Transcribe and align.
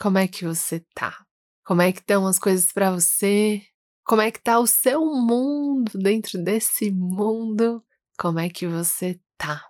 Como 0.00 0.16
é 0.16 0.26
que 0.26 0.46
você 0.46 0.82
tá? 0.94 1.14
Como 1.62 1.82
é 1.82 1.92
que 1.92 2.00
estão 2.00 2.26
as 2.26 2.38
coisas 2.38 2.72
para 2.72 2.90
você? 2.90 3.60
Como 4.02 4.22
é 4.22 4.30
que 4.30 4.42
tá 4.42 4.58
o 4.58 4.66
seu 4.66 5.04
mundo 5.04 5.92
dentro 5.98 6.42
desse 6.42 6.90
mundo? 6.90 7.84
Como 8.18 8.38
é 8.38 8.48
que 8.48 8.66
você 8.66 9.20
tá? 9.36 9.62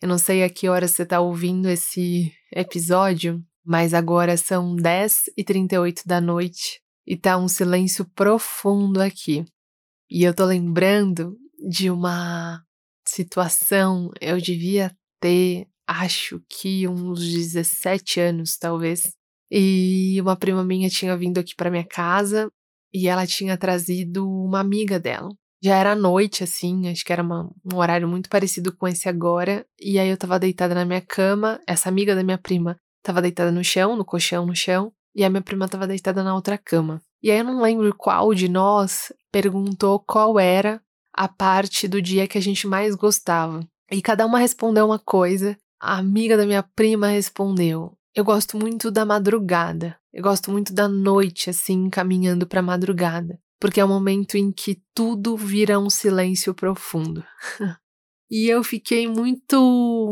Eu 0.00 0.08
não 0.08 0.16
sei 0.16 0.44
a 0.44 0.48
que 0.48 0.68
hora 0.68 0.86
você 0.86 1.04
tá 1.04 1.18
ouvindo 1.20 1.68
esse 1.68 2.32
episódio, 2.52 3.44
mas 3.64 3.94
agora 3.94 4.36
são 4.36 4.76
10 4.76 5.30
e 5.36 5.42
38 5.42 6.02
da 6.06 6.20
noite 6.20 6.80
e 7.04 7.16
tá 7.16 7.36
um 7.36 7.48
silêncio 7.48 8.04
profundo 8.14 9.02
aqui. 9.02 9.44
E 10.08 10.22
eu 10.22 10.32
tô 10.32 10.44
lembrando 10.44 11.36
de 11.68 11.90
uma 11.90 12.62
situação, 13.04 14.12
eu 14.20 14.40
devia 14.40 14.96
ter, 15.18 15.66
acho 15.84 16.40
que 16.48 16.86
uns 16.86 17.18
17 17.18 18.20
anos, 18.20 18.56
talvez. 18.56 19.12
E 19.50 20.20
uma 20.20 20.36
prima 20.36 20.64
minha 20.64 20.88
tinha 20.88 21.16
vindo 21.16 21.38
aqui 21.38 21.54
para 21.54 21.70
minha 21.70 21.84
casa 21.84 22.50
e 22.92 23.08
ela 23.08 23.26
tinha 23.26 23.56
trazido 23.56 24.28
uma 24.28 24.60
amiga 24.60 24.98
dela. 24.98 25.28
Já 25.62 25.76
era 25.76 25.94
noite, 25.94 26.44
assim, 26.44 26.88
acho 26.88 27.04
que 27.04 27.12
era 27.12 27.22
uma, 27.22 27.50
um 27.64 27.76
horário 27.76 28.06
muito 28.06 28.28
parecido 28.28 28.74
com 28.76 28.86
esse 28.86 29.08
agora. 29.08 29.64
E 29.80 29.98
aí 29.98 30.08
eu 30.08 30.16
tava 30.16 30.38
deitada 30.38 30.74
na 30.74 30.84
minha 30.84 31.00
cama, 31.00 31.60
essa 31.66 31.88
amiga 31.88 32.14
da 32.14 32.22
minha 32.22 32.38
prima 32.38 32.76
tava 33.02 33.20
deitada 33.20 33.50
no 33.52 33.62
chão, 33.62 33.96
no 33.96 34.04
colchão 34.04 34.46
no 34.46 34.56
chão, 34.56 34.92
e 35.14 35.24
a 35.24 35.30
minha 35.30 35.42
prima 35.42 35.68
tava 35.68 35.86
deitada 35.86 36.22
na 36.24 36.34
outra 36.34 36.58
cama. 36.58 37.00
E 37.22 37.30
aí 37.30 37.38
eu 37.38 37.44
não 37.44 37.62
lembro 37.62 37.94
qual 37.94 38.34
de 38.34 38.48
nós 38.48 39.12
perguntou 39.32 39.98
qual 40.00 40.38
era 40.38 40.80
a 41.12 41.28
parte 41.28 41.86
do 41.86 42.02
dia 42.02 42.26
que 42.26 42.36
a 42.36 42.40
gente 42.40 42.66
mais 42.66 42.94
gostava. 42.94 43.60
E 43.90 44.02
cada 44.02 44.26
uma 44.26 44.38
respondeu 44.38 44.86
uma 44.86 44.98
coisa. 44.98 45.56
A 45.80 45.98
amiga 45.98 46.36
da 46.36 46.46
minha 46.46 46.62
prima 46.62 47.08
respondeu: 47.08 47.93
Eu 48.14 48.24
gosto 48.24 48.56
muito 48.56 48.92
da 48.92 49.04
madrugada. 49.04 49.98
Eu 50.12 50.22
gosto 50.22 50.50
muito 50.50 50.72
da 50.72 50.86
noite, 50.86 51.50
assim, 51.50 51.90
caminhando 51.90 52.46
para 52.46 52.62
madrugada. 52.62 53.40
Porque 53.58 53.80
é 53.80 53.84
o 53.84 53.88
um 53.88 53.90
momento 53.90 54.36
em 54.36 54.52
que 54.52 54.80
tudo 54.94 55.36
vira 55.36 55.80
um 55.80 55.90
silêncio 55.90 56.54
profundo. 56.54 57.24
e 58.30 58.48
eu 58.48 58.62
fiquei 58.62 59.08
muito 59.08 60.10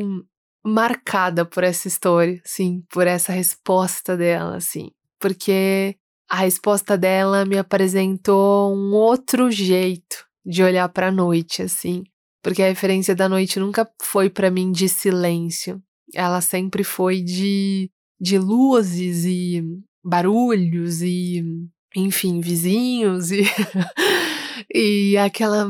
marcada 0.65 1.45
por 1.45 1.63
essa 1.63 1.87
história, 1.87 2.41
sim, 2.45 2.85
por 2.91 3.07
essa 3.07 3.33
resposta 3.33 4.17
dela, 4.17 4.57
assim. 4.57 4.91
Porque 5.21 5.97
a 6.29 6.39
resposta 6.39 6.99
dela 6.99 7.45
me 7.45 7.57
apresentou 7.57 8.75
um 8.75 8.95
outro 8.95 9.51
jeito 9.51 10.27
de 10.45 10.63
olhar 10.65 10.89
para 10.89 11.09
a 11.09 11.13
noite, 11.13 11.63
assim. 11.63 12.03
Porque 12.43 12.63
a 12.63 12.69
referência 12.69 13.15
da 13.15 13.29
noite 13.29 13.61
nunca 13.61 13.89
foi 14.03 14.29
para 14.29 14.51
mim 14.51 14.73
de 14.73 14.89
silêncio. 14.89 15.81
Ela 16.15 16.41
sempre 16.41 16.85
foi 16.85 17.21
de, 17.23 17.91
de 18.21 18.39
luzes 18.39 19.25
e 19.25 19.63
barulhos 20.05 21.03
e, 21.03 21.43
enfim, 21.95 22.41
vizinhos 22.41 23.31
e, 23.31 23.43
e 24.75 25.17
aquela 25.17 25.69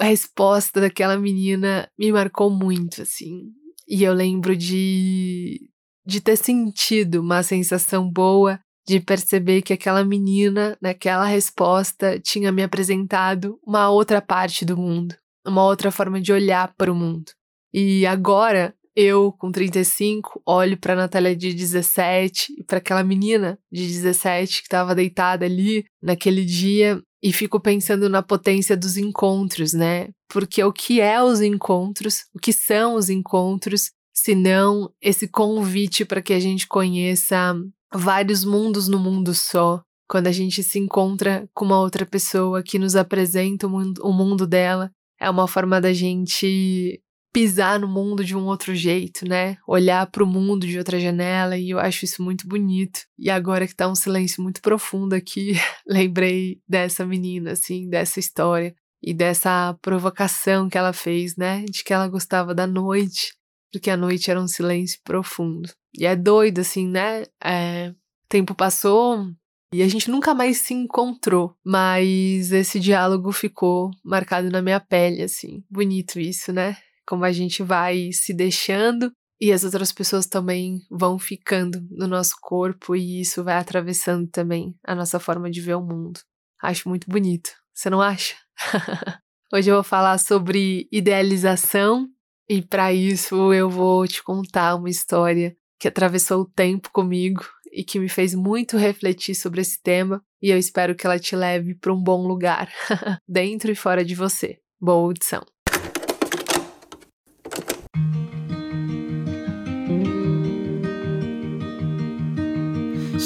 resposta 0.00 0.80
daquela 0.80 1.16
menina 1.16 1.88
me 1.98 2.10
marcou 2.10 2.50
muito, 2.50 3.02
assim. 3.02 3.42
E 3.86 4.02
eu 4.02 4.14
lembro 4.14 4.56
de, 4.56 5.68
de 6.06 6.20
ter 6.20 6.36
sentido 6.36 7.20
uma 7.20 7.42
sensação 7.42 8.10
boa 8.10 8.58
de 8.86 9.00
perceber 9.00 9.62
que 9.62 9.72
aquela 9.72 10.04
menina, 10.04 10.76
naquela 10.80 11.24
resposta, 11.24 12.20
tinha 12.20 12.52
me 12.52 12.62
apresentado 12.62 13.58
uma 13.66 13.88
outra 13.88 14.20
parte 14.20 14.64
do 14.64 14.76
mundo, 14.76 15.14
uma 15.46 15.64
outra 15.64 15.90
forma 15.90 16.20
de 16.20 16.32
olhar 16.32 16.74
para 16.76 16.92
o 16.92 16.94
mundo. 16.94 17.32
E 17.72 18.06
agora, 18.06 18.74
eu, 18.96 19.32
com 19.32 19.50
35, 19.50 20.40
olho 20.46 20.78
para 20.78 20.94
Natália 20.94 21.34
de 21.34 21.52
17 21.52 22.54
e 22.58 22.64
para 22.64 22.78
aquela 22.78 23.02
menina 23.02 23.58
de 23.70 23.86
17 23.86 24.58
que 24.58 24.66
estava 24.66 24.94
deitada 24.94 25.44
ali 25.44 25.84
naquele 26.02 26.44
dia 26.44 27.02
e 27.22 27.32
fico 27.32 27.58
pensando 27.58 28.08
na 28.08 28.22
potência 28.22 28.76
dos 28.76 28.96
encontros, 28.96 29.72
né? 29.72 30.08
Porque 30.28 30.62
o 30.62 30.72
que 30.72 31.00
é 31.00 31.22
os 31.22 31.40
encontros? 31.40 32.24
O 32.34 32.38
que 32.38 32.52
são 32.52 32.94
os 32.94 33.08
encontros? 33.08 33.90
Se 34.12 34.34
não 34.34 34.92
esse 35.00 35.26
convite 35.26 36.04
para 36.04 36.22
que 36.22 36.32
a 36.32 36.38
gente 36.38 36.68
conheça 36.68 37.54
vários 37.92 38.44
mundos 38.44 38.88
no 38.88 38.98
mundo 38.98 39.34
só. 39.34 39.82
Quando 40.08 40.26
a 40.26 40.32
gente 40.32 40.62
se 40.62 40.78
encontra 40.78 41.48
com 41.54 41.64
uma 41.64 41.80
outra 41.80 42.04
pessoa 42.04 42.62
que 42.62 42.78
nos 42.78 42.94
apresenta 42.94 43.66
o 43.66 44.12
mundo 44.12 44.46
dela, 44.46 44.90
é 45.18 45.30
uma 45.30 45.48
forma 45.48 45.80
da 45.80 45.92
gente 45.92 47.00
pisar 47.34 47.80
no 47.80 47.88
mundo 47.88 48.24
de 48.24 48.36
um 48.36 48.46
outro 48.46 48.72
jeito, 48.76 49.28
né? 49.28 49.58
Olhar 49.66 50.06
para 50.06 50.22
o 50.22 50.26
mundo 50.26 50.68
de 50.68 50.78
outra 50.78 51.00
janela 51.00 51.58
e 51.58 51.70
eu 51.70 51.80
acho 51.80 52.04
isso 52.04 52.22
muito 52.22 52.46
bonito. 52.46 53.00
E 53.18 53.28
agora 53.28 53.66
que 53.66 53.74
tá 53.74 53.88
um 53.88 53.94
silêncio 53.96 54.40
muito 54.40 54.62
profundo 54.62 55.14
aqui, 55.14 55.54
lembrei 55.84 56.60
dessa 56.68 57.04
menina, 57.04 57.50
assim, 57.50 57.90
dessa 57.90 58.20
história 58.20 58.72
e 59.02 59.12
dessa 59.12 59.76
provocação 59.82 60.68
que 60.68 60.78
ela 60.78 60.92
fez, 60.92 61.36
né? 61.36 61.64
De 61.68 61.82
que 61.82 61.92
ela 61.92 62.06
gostava 62.06 62.54
da 62.54 62.68
noite 62.68 63.34
porque 63.72 63.90
a 63.90 63.96
noite 63.96 64.30
era 64.30 64.40
um 64.40 64.46
silêncio 64.46 65.00
profundo. 65.02 65.68
E 65.98 66.06
é 66.06 66.14
doido, 66.14 66.60
assim, 66.60 66.86
né? 66.86 67.24
É, 67.42 67.92
tempo 68.28 68.54
passou 68.54 69.26
e 69.72 69.82
a 69.82 69.88
gente 69.88 70.08
nunca 70.08 70.32
mais 70.32 70.58
se 70.58 70.72
encontrou, 70.72 71.56
mas 71.64 72.52
esse 72.52 72.78
diálogo 72.78 73.32
ficou 73.32 73.90
marcado 74.04 74.48
na 74.48 74.62
minha 74.62 74.78
pele, 74.78 75.22
assim. 75.22 75.64
Bonito 75.68 76.20
isso, 76.20 76.52
né? 76.52 76.76
Como 77.06 77.24
a 77.24 77.32
gente 77.32 77.62
vai 77.62 78.10
se 78.12 78.32
deixando 78.32 79.12
e 79.40 79.52
as 79.52 79.64
outras 79.64 79.92
pessoas 79.92 80.26
também 80.26 80.80
vão 80.90 81.18
ficando 81.18 81.80
no 81.90 82.06
nosso 82.06 82.34
corpo 82.40 82.94
e 82.94 83.20
isso 83.20 83.42
vai 83.42 83.56
atravessando 83.56 84.28
também 84.28 84.74
a 84.84 84.94
nossa 84.94 85.18
forma 85.18 85.50
de 85.50 85.60
ver 85.60 85.74
o 85.74 85.82
mundo. 85.82 86.20
Acho 86.62 86.88
muito 86.88 87.10
bonito. 87.10 87.50
Você 87.72 87.90
não 87.90 88.00
acha? 88.00 88.36
Hoje 89.52 89.70
eu 89.70 89.74
vou 89.74 89.84
falar 89.84 90.18
sobre 90.18 90.88
idealização 90.90 92.08
e 92.48 92.62
para 92.62 92.92
isso 92.92 93.52
eu 93.52 93.68
vou 93.68 94.06
te 94.06 94.22
contar 94.22 94.74
uma 94.76 94.90
história 94.90 95.56
que 95.78 95.88
atravessou 95.88 96.42
o 96.42 96.48
tempo 96.48 96.90
comigo 96.90 97.44
e 97.74 97.82
que 97.82 97.98
me 97.98 98.08
fez 98.08 98.34
muito 98.34 98.76
refletir 98.76 99.34
sobre 99.34 99.60
esse 99.60 99.82
tema, 99.82 100.22
e 100.40 100.50
eu 100.50 100.56
espero 100.56 100.94
que 100.94 101.04
ela 101.04 101.18
te 101.18 101.34
leve 101.34 101.74
para 101.74 101.92
um 101.92 102.00
bom 102.00 102.26
lugar, 102.26 102.72
dentro 103.28 103.70
e 103.72 103.74
fora 103.74 104.04
de 104.04 104.14
você. 104.14 104.58
Boa 104.80 105.02
audição. 105.06 105.53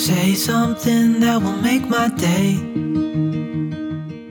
Say 0.09 0.35
something 0.35 1.21
that 1.21 1.45
will 1.45 1.61
make 1.61 1.87
my 1.87 2.09
day. 2.09 2.57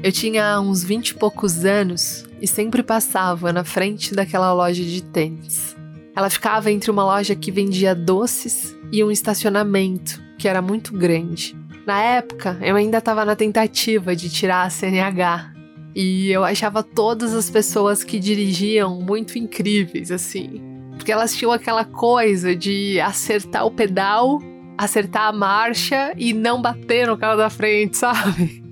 Eu 0.02 0.12
tinha 0.12 0.60
uns 0.60 0.84
vinte 0.84 1.10
e 1.10 1.14
poucos 1.14 1.64
anos 1.66 2.26
e 2.42 2.48
sempre 2.48 2.82
passava 2.82 3.54
na 3.54 3.64
frente 3.64 4.16
daquela 4.16 4.52
loja 4.54 4.84
de 4.84 5.04
tênis. 5.04 5.78
Ela 6.16 6.32
ficava 6.32 6.72
entre 6.72 6.90
uma 6.90 7.06
loja 7.06 7.36
que 7.36 7.52
vendia 7.52 7.94
doces 7.94 8.76
e 8.92 9.04
um 9.04 9.12
estacionamento 9.12 10.20
que 10.40 10.48
era 10.48 10.64
muito 10.64 10.98
grande. 10.98 11.56
Na 11.86 12.02
época, 12.02 12.58
eu 12.64 12.76
ainda 12.76 12.98
estava 12.98 13.24
na 13.24 13.36
tentativa 13.36 14.16
de 14.16 14.32
tirar 14.32 14.64
a 14.64 14.72
CNH 14.72 15.54
e 15.96 16.32
eu 16.32 16.44
achava 16.44 16.82
todas 16.82 17.36
as 17.36 17.52
pessoas 17.52 18.04
que 18.04 18.18
dirigiam 18.18 19.00
muito 19.00 19.38
incríveis, 19.38 20.10
assim. 20.10 20.60
Porque 20.96 21.12
elas 21.12 21.36
tinham 21.36 21.52
aquela 21.52 21.86
coisa 21.86 22.56
de 22.56 23.00
acertar 23.00 23.64
o 23.64 23.70
pedal, 23.70 24.42
acertar 24.78 25.28
a 25.28 25.32
marcha 25.32 26.14
e 26.16 26.34
não 26.34 26.62
bater 26.62 27.08
no 27.08 27.18
carro 27.18 27.38
da 27.38 27.50
frente, 27.50 27.98
sabe? 27.98 28.64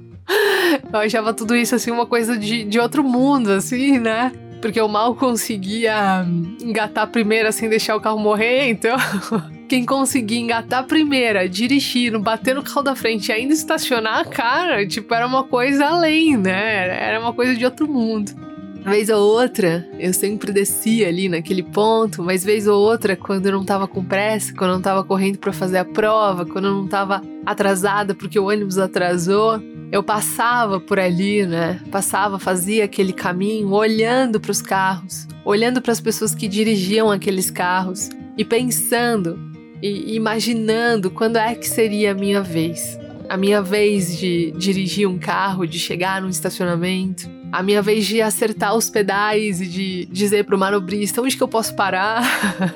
Eu 0.91 0.99
achava 0.99 1.33
tudo 1.33 1.55
isso, 1.55 1.75
assim, 1.75 1.91
uma 1.91 2.05
coisa 2.05 2.37
de, 2.37 2.63
de 2.63 2.79
outro 2.79 3.03
mundo, 3.03 3.51
assim, 3.51 3.99
né? 3.99 4.31
Porque 4.61 4.79
eu 4.79 4.87
mal 4.87 5.13
conseguia 5.15 6.25
engatar 6.61 7.07
primeiro, 7.07 7.47
assim, 7.47 7.69
deixar 7.69 7.95
o 7.95 8.01
carro 8.01 8.17
morrer, 8.17 8.69
então. 8.69 8.97
Quem 9.67 9.85
conseguia 9.85 10.39
engatar 10.39 10.79
a 10.81 10.83
primeira, 10.83 11.49
dirigir, 11.49 12.11
não 12.11 12.21
bater 12.21 12.55
no 12.55 12.63
carro 12.63 12.83
da 12.83 12.95
frente 12.95 13.29
e 13.29 13.31
ainda 13.31 13.53
estacionar, 13.53 14.27
cara, 14.29 14.87
tipo, 14.87 15.13
era 15.13 15.25
uma 15.25 15.43
coisa 15.43 15.87
além, 15.87 16.37
né? 16.37 16.87
Era 16.87 17.19
uma 17.19 17.33
coisa 17.33 17.55
de 17.55 17.65
outro 17.65 17.87
mundo. 17.87 18.44
Vez 18.85 19.09
ou 19.09 19.19
outra, 19.19 19.83
eu 19.97 20.13
sempre 20.13 20.51
descia 20.51 21.07
ali 21.07 21.27
naquele 21.27 21.63
ponto, 21.63 22.21
mas 22.21 22.45
vez 22.45 22.67
ou 22.67 22.79
outra, 22.79 23.15
quando 23.15 23.47
eu 23.47 23.51
não 23.51 23.65
tava 23.65 23.87
com 23.87 24.05
pressa, 24.05 24.53
quando 24.53 24.69
eu 24.69 24.75
não 24.75 24.81
tava 24.81 25.03
correndo 25.03 25.39
para 25.39 25.51
fazer 25.51 25.79
a 25.79 25.85
prova, 25.85 26.45
quando 26.45 26.65
eu 26.67 26.73
não 26.75 26.87
tava 26.87 27.23
atrasada 27.43 28.13
porque 28.13 28.37
o 28.37 28.47
ônibus 28.47 28.77
atrasou, 28.77 29.59
eu 29.91 30.03
passava 30.03 30.79
por 30.79 30.99
ali, 30.99 31.47
né? 31.47 31.81
Passava, 31.89 32.37
fazia 32.37 32.85
aquele 32.85 33.11
caminho, 33.11 33.71
olhando 33.71 34.39
para 34.39 34.51
os 34.51 34.61
carros, 34.61 35.27
olhando 35.43 35.81
para 35.81 35.91
as 35.91 35.99
pessoas 35.99 36.35
que 36.35 36.47
dirigiam 36.47 37.09
aqueles 37.09 37.49
carros 37.49 38.09
e 38.37 38.45
pensando 38.45 39.39
e 39.81 40.15
imaginando 40.15 41.09
quando 41.09 41.37
é 41.37 41.55
que 41.55 41.67
seria 41.67 42.11
a 42.11 42.15
minha 42.15 42.43
vez. 42.43 42.99
A 43.27 43.35
minha 43.35 43.63
vez 43.63 44.15
de 44.15 44.51
dirigir 44.51 45.07
um 45.07 45.17
carro, 45.17 45.65
de 45.65 45.79
chegar 45.79 46.21
num 46.21 46.29
estacionamento, 46.29 47.27
a 47.51 47.63
minha 47.63 47.81
vez 47.81 48.05
de 48.05 48.21
acertar 48.21 48.75
os 48.75 48.89
pedais 48.89 49.61
e 49.61 49.67
de 49.67 50.05
dizer 50.07 50.45
pro 50.45 50.57
manobrista 50.57 51.21
onde 51.21 51.37
que 51.37 51.43
eu 51.43 51.47
posso 51.47 51.75
parar. 51.75 52.23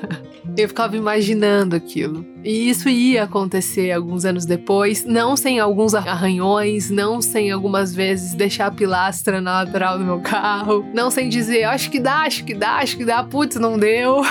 eu 0.56 0.68
ficava 0.68 0.96
imaginando 0.96 1.76
aquilo. 1.76 2.24
E 2.44 2.70
isso 2.70 2.88
ia 2.88 3.24
acontecer 3.24 3.92
alguns 3.92 4.24
anos 4.24 4.46
depois, 4.46 5.04
não 5.04 5.36
sem 5.36 5.60
alguns 5.60 5.94
arranhões, 5.94 6.90
não 6.90 7.20
sem 7.20 7.50
algumas 7.50 7.94
vezes 7.94 8.34
deixar 8.34 8.66
a 8.66 8.70
pilastra 8.70 9.40
na 9.40 9.62
lateral 9.62 9.98
do 9.98 10.04
meu 10.04 10.20
carro, 10.20 10.84
não 10.94 11.10
sem 11.10 11.28
dizer, 11.28 11.64
acho 11.64 11.90
que 11.90 12.00
dá, 12.00 12.20
acho 12.22 12.44
que 12.44 12.54
dá, 12.54 12.76
acho 12.76 12.96
que 12.96 13.04
dá, 13.04 13.22
putz, 13.22 13.56
não 13.56 13.78
deu. 13.78 14.22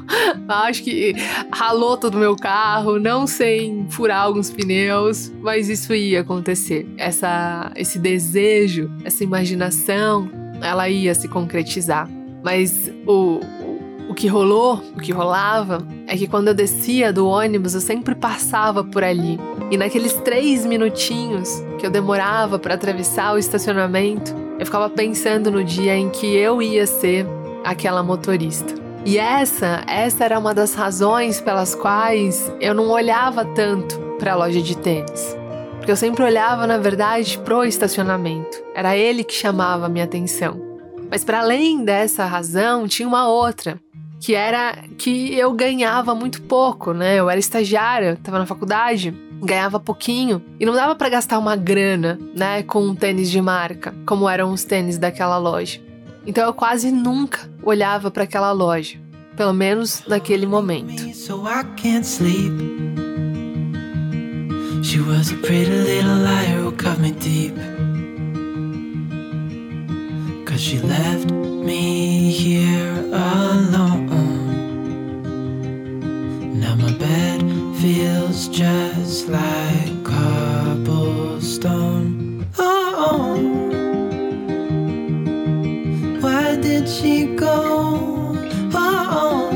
acho 0.48 0.82
que 0.82 1.14
ralou 1.52 1.96
todo 1.96 2.14
o 2.14 2.18
meu 2.18 2.36
carro, 2.36 2.98
não 2.98 3.26
sem 3.26 3.86
furar 3.90 4.22
alguns 4.22 4.50
pneus, 4.50 5.30
mas 5.40 5.68
isso 5.68 5.94
ia 5.94 6.20
acontecer. 6.20 6.86
Essa 6.96 7.70
esse 7.76 7.98
desejo, 7.98 8.90
essa 9.04 9.22
imaginação 9.22 10.30
ela 10.60 10.88
ia 10.88 11.14
se 11.14 11.28
concretizar. 11.28 12.08
Mas 12.42 12.90
o, 13.06 13.40
que 14.18 14.26
rolou, 14.26 14.82
o 14.96 15.00
que 15.00 15.12
rolava, 15.12 15.78
é 16.08 16.16
que 16.16 16.26
quando 16.26 16.48
eu 16.48 16.54
descia 16.54 17.12
do 17.12 17.28
ônibus, 17.28 17.76
eu 17.76 17.80
sempre 17.80 18.16
passava 18.16 18.82
por 18.82 19.04
ali. 19.04 19.38
E 19.70 19.76
naqueles 19.76 20.12
três 20.12 20.66
minutinhos 20.66 21.62
que 21.78 21.86
eu 21.86 21.90
demorava 21.90 22.58
para 22.58 22.74
atravessar 22.74 23.32
o 23.32 23.38
estacionamento, 23.38 24.34
eu 24.58 24.66
ficava 24.66 24.90
pensando 24.90 25.52
no 25.52 25.62
dia 25.62 25.96
em 25.96 26.10
que 26.10 26.34
eu 26.34 26.60
ia 26.60 26.84
ser 26.84 27.24
aquela 27.62 28.02
motorista. 28.02 28.74
E 29.04 29.18
essa, 29.18 29.84
essa 29.86 30.24
era 30.24 30.36
uma 30.36 30.52
das 30.52 30.74
razões 30.74 31.40
pelas 31.40 31.76
quais 31.76 32.52
eu 32.60 32.74
não 32.74 32.90
olhava 32.90 33.44
tanto 33.44 34.00
para 34.18 34.32
a 34.32 34.36
loja 34.36 34.60
de 34.60 34.76
tênis 34.76 35.38
porque 35.76 35.92
eu 35.92 35.96
sempre 35.96 36.22
olhava, 36.22 36.66
na 36.66 36.76
verdade, 36.76 37.38
pro 37.38 37.64
estacionamento. 37.64 38.62
Era 38.74 38.94
ele 38.94 39.24
que 39.24 39.32
chamava 39.32 39.86
a 39.86 39.88
minha 39.88 40.04
atenção. 40.04 40.60
Mas 41.10 41.24
para 41.24 41.40
além 41.40 41.82
dessa 41.82 42.26
razão, 42.26 42.86
tinha 42.86 43.08
uma 43.08 43.26
outra, 43.26 43.80
que 44.20 44.34
era 44.34 44.84
que 44.96 45.34
eu 45.34 45.52
ganhava 45.52 46.14
muito 46.14 46.42
pouco, 46.42 46.92
né? 46.92 47.16
Eu 47.16 47.30
era 47.30 47.38
estagiária, 47.38 48.12
estava 48.12 48.38
na 48.38 48.46
faculdade, 48.46 49.14
ganhava 49.42 49.78
pouquinho 49.78 50.42
e 50.58 50.66
não 50.66 50.74
dava 50.74 50.94
para 50.94 51.08
gastar 51.08 51.38
uma 51.38 51.56
grana, 51.56 52.18
né, 52.34 52.62
com 52.62 52.84
um 52.84 52.94
tênis 52.94 53.30
de 53.30 53.40
marca, 53.40 53.94
como 54.04 54.28
eram 54.28 54.52
os 54.52 54.64
tênis 54.64 54.98
daquela 54.98 55.38
loja. 55.38 55.80
Então 56.26 56.44
eu 56.44 56.52
quase 56.52 56.90
nunca 56.90 57.50
olhava 57.62 58.10
para 58.10 58.24
aquela 58.24 58.52
loja, 58.52 58.98
pelo 59.36 59.52
menos 59.52 60.02
naquele 60.06 60.46
momento. 60.46 61.02
She 64.80 65.00
was 65.00 65.32
a 65.32 65.34
pretty 65.42 65.70
little 65.70 66.22
liar 66.22 66.60
who 66.60 66.72
cut 66.72 67.00
me 67.00 67.10
deep. 67.10 67.77
Cause 70.58 70.66
she 70.66 70.80
left 70.80 71.30
me 71.30 72.32
here 72.32 72.96
alone. 73.12 74.08
Now 76.58 76.74
my 76.74 76.90
bed 76.94 77.42
feels 77.76 78.48
just 78.48 79.28
like 79.28 80.02
cobblestone. 80.02 82.44
Oh, 82.58 83.36
why 86.20 86.56
did 86.56 86.88
she 86.88 87.26
go? 87.36 88.34
Oh, 88.74 89.50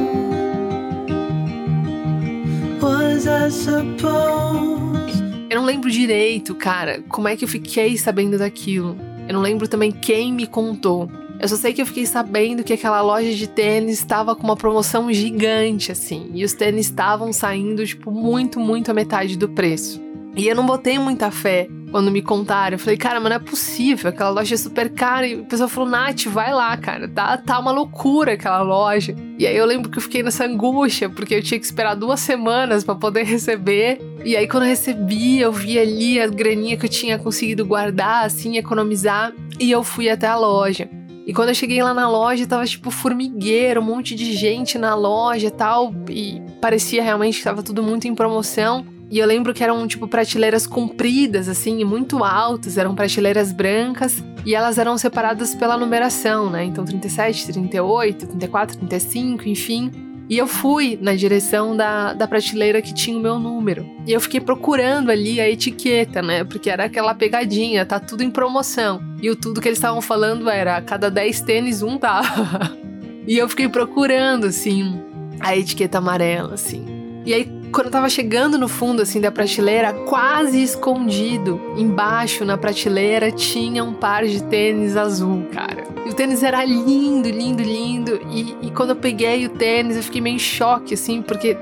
was 2.81 3.27
I 3.27 3.51
supposed? 3.51 5.21
Eu 5.51 5.59
não 5.59 5.65
lembro 5.65 5.91
direito, 5.91 6.55
cara, 6.55 7.03
como 7.09 7.27
é 7.27 7.37
que 7.37 7.45
eu 7.45 7.49
fiquei 7.49 7.99
sabendo 7.99 8.39
daquilo. 8.39 8.97
Eu 9.33 9.37
não 9.37 9.41
lembro 9.41 9.67
também 9.67 9.91
quem 9.91 10.31
me 10.31 10.47
contou. 10.47 11.11
Eu 11.41 11.49
só 11.49 11.57
sei 11.57 11.73
que 11.73 11.81
eu 11.81 11.87
fiquei 11.87 12.05
sabendo 12.05 12.63
que 12.63 12.75
aquela 12.75 13.01
loja 13.01 13.33
de 13.33 13.47
tênis 13.47 13.99
estava 13.99 14.37
com 14.37 14.43
uma 14.43 14.57
promoção 14.57 15.11
gigante, 15.11 15.91
assim. 15.91 16.31
E 16.35 16.45
os 16.45 16.53
tênis 16.53 16.85
estavam 16.85 17.33
saindo, 17.33 17.85
tipo, 17.87 18.11
muito, 18.11 18.61
muito 18.61 18.91
a 18.91 18.95
metade 18.95 19.39
do 19.39 19.49
preço. 19.49 19.99
E 20.37 20.47
eu 20.47 20.55
não 20.55 20.67
botei 20.67 20.99
muita 20.99 21.31
fé 21.31 21.67
quando 21.91 22.11
me 22.11 22.21
contaram. 22.21 22.75
Eu 22.75 22.79
falei, 22.79 22.99
cara, 22.99 23.21
mas 23.21 23.31
não 23.31 23.37
é 23.37 23.39
possível, 23.39 24.11
aquela 24.11 24.29
loja 24.29 24.55
é 24.55 24.59
super 24.59 24.91
cara. 24.91 25.27
E 25.27 25.37
o 25.37 25.47
pessoal 25.47 25.69
falou, 25.69 25.89
Nath, 25.89 26.27
vai 26.27 26.53
lá, 26.53 26.77
cara, 26.77 27.09
tá, 27.09 27.39
tá 27.39 27.59
uma 27.59 27.73
loucura 27.73 28.35
aquela 28.35 28.61
loja. 28.61 29.17
E 29.43 29.47
aí 29.49 29.57
eu 29.57 29.67
lembro 29.67 29.91
que 29.91 29.99
eu 29.99 30.03
fiquei 30.03 30.23
nessa 30.23 30.45
angústia, 30.45 31.11
porque 31.11 31.35
eu 31.35 31.43
tinha 31.43 31.59
que 31.59 31.67
esperar 31.67 31.97
duas 31.97 32.21
semanas 32.21 32.85
para 32.85 32.95
poder 32.95 33.25
receber. 33.25 34.01
E 34.25 34.37
aí 34.37 34.47
quando 34.47 34.63
eu 34.63 34.69
recebi, 34.69 35.41
eu 35.41 35.51
vi 35.51 35.81
ali 35.81 36.21
a 36.21 36.29
graninha 36.29 36.77
que 36.77 36.87
eu 36.87 36.89
tinha 36.89 37.19
conseguido 37.19 37.67
guardar, 37.67 38.25
assim, 38.25 38.57
economizar. 38.57 39.33
E 39.59 39.69
eu 39.69 39.83
fui 39.83 40.09
até 40.09 40.29
a 40.29 40.37
loja. 40.37 40.89
E 41.27 41.35
quando 41.35 41.49
eu 41.49 41.57
cheguei 41.57 41.83
lá 41.83 41.93
na 41.93 42.09
loja, 42.09 42.47
tava 42.47 42.65
tipo 42.65 42.89
formigueiro, 42.89 43.81
um 43.81 43.85
monte 43.85 44.15
de 44.15 44.33
gente 44.33 44.79
na 44.79 44.95
loja 44.95 45.49
e 45.49 45.51
tal. 45.51 45.93
E 46.09 46.41
parecia 46.61 47.03
realmente 47.03 47.39
que 47.39 47.45
tava 47.45 47.65
tudo 47.65 47.83
muito 47.83 48.07
em 48.07 48.15
promoção. 48.15 48.87
E 49.13 49.19
eu 49.19 49.27
lembro 49.27 49.53
que 49.53 49.63
eram, 49.63 49.87
tipo, 49.87 50.09
prateleiras 50.09 50.67
compridas, 50.67 51.47
assim, 51.47 51.85
muito 51.85 52.25
altas, 52.25 52.79
eram 52.79 52.95
prateleiras 52.95 53.53
brancas, 53.53 54.25
e 54.43 54.55
elas 54.55 54.79
eram 54.79 54.97
separadas 54.97 55.55
pela 55.55 55.77
numeração, 55.77 56.49
né? 56.49 56.65
Então, 56.65 56.83
37, 56.83 57.53
38, 57.53 58.27
34, 58.27 58.79
35, 58.79 59.47
enfim. 59.51 59.91
E 60.31 60.39
eu 60.39 60.47
fui 60.47 60.99
na 60.99 61.15
direção 61.15 61.77
da, 61.77 62.15
da 62.15 62.27
prateleira 62.27 62.81
que 62.81 62.95
tinha 62.95 63.19
o 63.19 63.21
meu 63.21 63.39
número. 63.39 63.85
E 64.07 64.13
eu 64.13 64.19
fiquei 64.19 64.41
procurando 64.41 65.11
ali 65.11 65.43
a 65.43 65.47
etiqueta, 65.47 66.23
né? 66.23 66.43
Porque 66.43 66.71
era 66.71 66.85
aquela 66.85 67.15
pegadinha, 67.15 67.85
tá 67.85 68.01
tudo 68.01 68.23
em 68.23 68.31
promoção. 68.31 68.99
E 69.21 69.29
o 69.29 69.37
tudo 69.37 69.61
que 69.61 69.69
eles 69.69 69.77
estavam 69.77 70.01
falando 70.01 70.49
era: 70.49 70.81
cada 70.81 71.11
10 71.11 71.43
tênis, 71.43 71.83
um 71.83 71.99
tava. 71.99 72.75
e 73.29 73.37
eu 73.37 73.47
fiquei 73.47 73.69
procurando, 73.69 74.47
assim, 74.47 74.99
a 75.39 75.55
etiqueta 75.55 75.99
amarela, 75.99 76.55
assim. 76.55 76.87
E 77.27 77.35
aí, 77.35 77.62
quando 77.73 77.87
eu 77.87 77.91
tava 77.91 78.09
chegando 78.11 78.59
no 78.59 78.69
fundo 78.69 79.01
assim 79.01 79.21
da 79.21 79.33
prateleira, 79.33 79.93
quase 79.93 80.63
escondido, 80.63 81.59
embaixo 81.77 82.45
na 82.45 82.59
prateleira 82.59 83.33
tinha 83.33 83.83
um 83.83 83.95
par 83.95 84.27
de 84.27 84.43
tênis 84.45 84.97
azul, 84.97 85.47
cara. 85.51 85.85
E 86.05 86.11
o 86.11 86.15
tênis 86.15 86.43
era 86.43 86.63
lindo, 86.65 87.31
lindo, 87.31 87.63
lindo. 87.63 88.21
E, 88.31 88.57
e 88.67 88.71
quando 88.73 88.91
eu 88.91 88.97
peguei 88.97 89.47
o 89.47 89.49
tênis, 89.49 89.97
eu 89.97 90.03
fiquei 90.03 90.21
meio 90.21 90.37
em 90.37 90.39
choque, 90.39 90.95
assim, 90.95 91.23
porque 91.23 91.57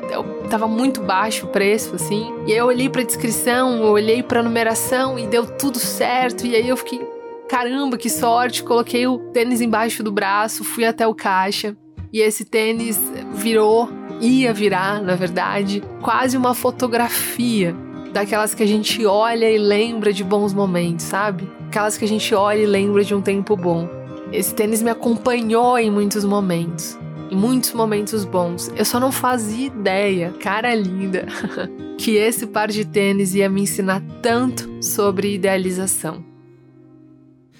tava 0.48 0.66
muito 0.66 1.00
baixo 1.00 1.46
o 1.46 1.48
preço, 1.50 1.94
assim. 1.94 2.32
E 2.46 2.52
aí 2.52 2.58
eu 2.58 2.66
olhei 2.66 2.88
pra 2.88 3.02
descrição, 3.02 3.82
eu 3.82 3.92
olhei 3.92 4.22
pra 4.22 4.42
numeração 4.42 5.18
e 5.18 5.26
deu 5.26 5.46
tudo 5.46 5.78
certo. 5.78 6.46
E 6.46 6.56
aí 6.56 6.68
eu 6.68 6.76
fiquei, 6.76 7.00
caramba, 7.48 7.96
que 7.96 8.10
sorte! 8.10 8.64
Coloquei 8.64 9.06
o 9.06 9.18
tênis 9.32 9.60
embaixo 9.60 10.02
do 10.02 10.10
braço, 10.10 10.64
fui 10.64 10.84
até 10.84 11.06
o 11.06 11.14
caixa. 11.14 11.76
E 12.12 12.20
esse 12.20 12.44
tênis 12.44 12.98
virou 13.34 13.99
ia 14.20 14.52
virar, 14.52 15.02
na 15.02 15.14
verdade, 15.14 15.82
quase 16.02 16.36
uma 16.36 16.54
fotografia 16.54 17.74
daquelas 18.12 18.54
que 18.54 18.62
a 18.62 18.66
gente 18.66 19.04
olha 19.06 19.50
e 19.50 19.58
lembra 19.58 20.12
de 20.12 20.22
bons 20.22 20.52
momentos, 20.52 21.06
sabe? 21.06 21.48
Aquelas 21.66 21.96
que 21.96 22.04
a 22.04 22.08
gente 22.08 22.34
olha 22.34 22.60
e 22.60 22.66
lembra 22.66 23.04
de 23.04 23.14
um 23.14 23.20
tempo 23.20 23.56
bom. 23.56 23.88
Esse 24.32 24.54
tênis 24.54 24.82
me 24.82 24.90
acompanhou 24.90 25.78
em 25.78 25.90
muitos 25.90 26.24
momentos, 26.24 26.98
em 27.30 27.36
muitos 27.36 27.72
momentos 27.72 28.24
bons. 28.24 28.70
Eu 28.76 28.84
só 28.84 29.00
não 29.00 29.10
fazia 29.10 29.66
ideia, 29.66 30.34
cara 30.40 30.74
linda, 30.74 31.26
que 31.98 32.16
esse 32.16 32.46
par 32.46 32.68
de 32.68 32.84
tênis 32.84 33.34
ia 33.34 33.48
me 33.48 33.62
ensinar 33.62 34.02
tanto 34.22 34.68
sobre 34.82 35.34
idealização. 35.34 36.24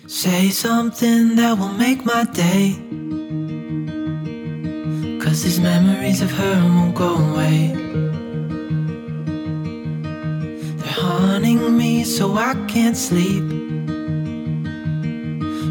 Say 0.06 0.50
something 0.50 1.36
that 1.36 1.60
will 1.60 1.72
make 1.78 2.04
my 2.04 2.26
day. 2.32 3.00
Cause 5.30 5.44
these 5.44 5.60
memories 5.60 6.22
of 6.22 6.32
her 6.32 6.60
won't 6.60 6.92
go 6.92 7.14
away. 7.14 7.72
They're 10.76 10.92
haunting 10.92 11.76
me 11.76 12.04
so 12.04 12.37
I 12.37 12.56
can't 12.66 12.96
sleep. 12.96 13.44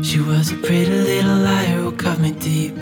She 0.01 0.21
was 0.21 0.53
a 0.53 0.55
pretty 0.63 0.89
little 0.89 1.35
liar 1.43 1.81
who 1.81 1.91
cut 1.91 2.19
me 2.21 2.31
deep. 2.31 2.73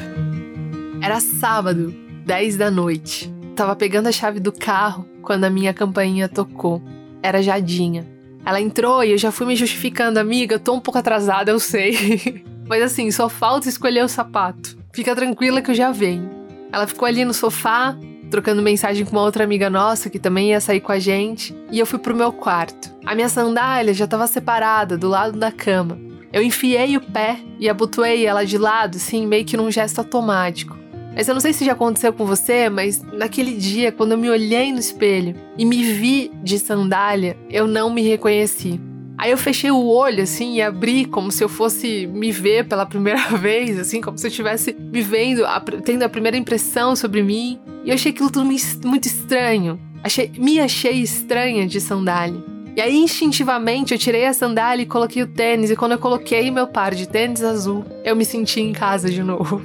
Era 1.02 1.20
sábado, 1.20 1.92
10 2.28 2.58
da 2.58 2.70
noite. 2.70 3.34
Tava 3.56 3.76
pegando 3.76 4.10
a 4.10 4.12
chave 4.12 4.40
do 4.40 4.52
carro 4.52 5.04
quando 5.24 5.46
a 5.46 5.50
minha 5.50 5.74
campainha 5.74 6.30
tocou. 6.30 6.80
Era 7.24 7.42
Jadinha. 7.42 8.06
Ela 8.46 8.62
entrou 8.62 9.04
e 9.04 9.14
eu 9.14 9.18
já 9.18 9.32
fui 9.32 9.48
me 9.48 9.56
justificando, 9.56 10.20
amiga, 10.20 10.54
eu 10.54 10.60
tô 10.60 10.76
um 10.76 10.80
pouco 10.80 11.00
atrasada, 11.00 11.50
eu 11.50 11.60
sei. 11.60 12.46
Mas 12.70 12.84
assim, 12.84 13.10
só 13.10 13.28
falta 13.28 13.68
escolher 13.68 14.04
o 14.04 14.08
sapato. 14.08 14.78
Fica 14.94 15.16
tranquila 15.16 15.60
que 15.60 15.72
eu 15.72 15.76
já 15.76 15.92
venho. 15.92 16.37
Ela 16.72 16.88
ficou 16.88 17.08
ali 17.08 17.24
no 17.24 17.34
sofá, 17.34 17.98
trocando 18.30 18.62
mensagem 18.62 19.06
com 19.06 19.12
uma 19.12 19.24
outra 19.24 19.44
amiga 19.44 19.70
nossa 19.70 20.10
que 20.10 20.20
também 20.20 20.50
ia 20.50 20.60
sair 20.60 20.82
com 20.82 20.92
a 20.92 21.00
gente, 21.00 21.56
e 21.72 21.80
eu 21.80 21.86
fui 21.86 22.00
pro 22.00 22.16
meu 22.16 22.32
quarto. 22.32 22.94
A 23.06 23.16
minha 23.16 23.30
sandália 23.30 23.94
já 23.94 24.06
estava 24.06 24.28
separada 24.28 24.98
do 24.98 25.08
lado 25.08 25.38
da 25.38 25.52
cama. 25.52 25.98
Eu 26.32 26.42
enfiei 26.42 26.98
o 26.98 27.02
pé 27.02 27.40
e 27.60 27.70
abotoei 27.70 28.26
ela 28.26 28.46
de 28.46 28.58
lado, 28.58 28.98
assim, 28.98 29.26
meio 29.26 29.46
que 29.46 29.58
num 29.58 29.72
gesto 29.72 30.00
automático. 30.00 30.78
Mas 31.16 31.28
eu 31.28 31.34
não 31.34 31.42
sei 31.42 31.52
se 31.52 31.66
já 31.66 31.72
aconteceu 31.72 32.14
com 32.14 32.26
você, 32.26 32.70
mas 32.70 33.02
naquele 33.02 33.54
dia, 33.56 33.92
quando 33.92 34.12
eu 34.12 34.18
me 34.20 34.30
olhei 34.30 34.72
no 34.72 34.78
espelho 34.78 35.36
e 35.58 35.66
me 35.66 35.82
vi 35.84 36.32
de 36.44 36.60
sandália, 36.60 37.36
eu 37.50 37.66
não 37.66 37.92
me 37.92 38.04
reconheci. 38.04 38.80
Aí 39.18 39.32
eu 39.32 39.38
fechei 39.38 39.72
o 39.72 39.88
olho 39.88 40.22
assim 40.22 40.56
e 40.56 40.62
abri 40.62 41.04
como 41.04 41.32
se 41.32 41.44
eu 41.44 41.50
fosse 41.50 42.06
me 42.06 42.32
ver 42.32 42.68
pela 42.68 42.86
primeira 42.86 43.20
vez, 43.36 43.80
assim, 43.80 44.00
como 44.00 44.18
se 44.18 44.28
eu 44.28 44.30
estivesse 44.30 44.76
me 44.80 45.02
vendo, 45.02 45.44
tendo 45.84 46.04
a 46.04 46.10
primeira 46.10 46.38
impressão 46.38 46.96
sobre 46.96 47.24
mim. 47.24 47.60
E 47.84 47.90
eu 47.90 47.96
achei 47.96 48.12
aquilo 48.12 48.30
tudo 48.30 48.46
muito 48.86 49.08
estranho. 49.08 49.80
Achei, 50.04 50.32
me 50.38 50.60
achei 50.60 51.02
estranha 51.02 51.66
de 51.66 51.82
sandália. 51.82 52.44
E 52.76 52.82
aí, 52.82 52.96
instintivamente, 52.96 53.92
eu 53.92 53.98
tirei 53.98 54.28
a 54.28 54.34
sandália 54.34 54.84
e 54.84 54.86
coloquei 54.86 55.24
o 55.24 55.28
tênis. 55.28 55.72
E 55.72 55.76
quando 55.76 55.94
eu 55.94 55.98
coloquei 55.98 56.52
meu 56.52 56.68
par 56.68 56.94
de 56.94 57.10
tênis 57.10 57.42
azul, 57.42 57.84
eu 58.04 58.16
me 58.16 58.24
senti 58.24 58.62
em 58.62 58.72
casa 58.72 59.10
de 59.10 59.24
novo. 59.24 59.60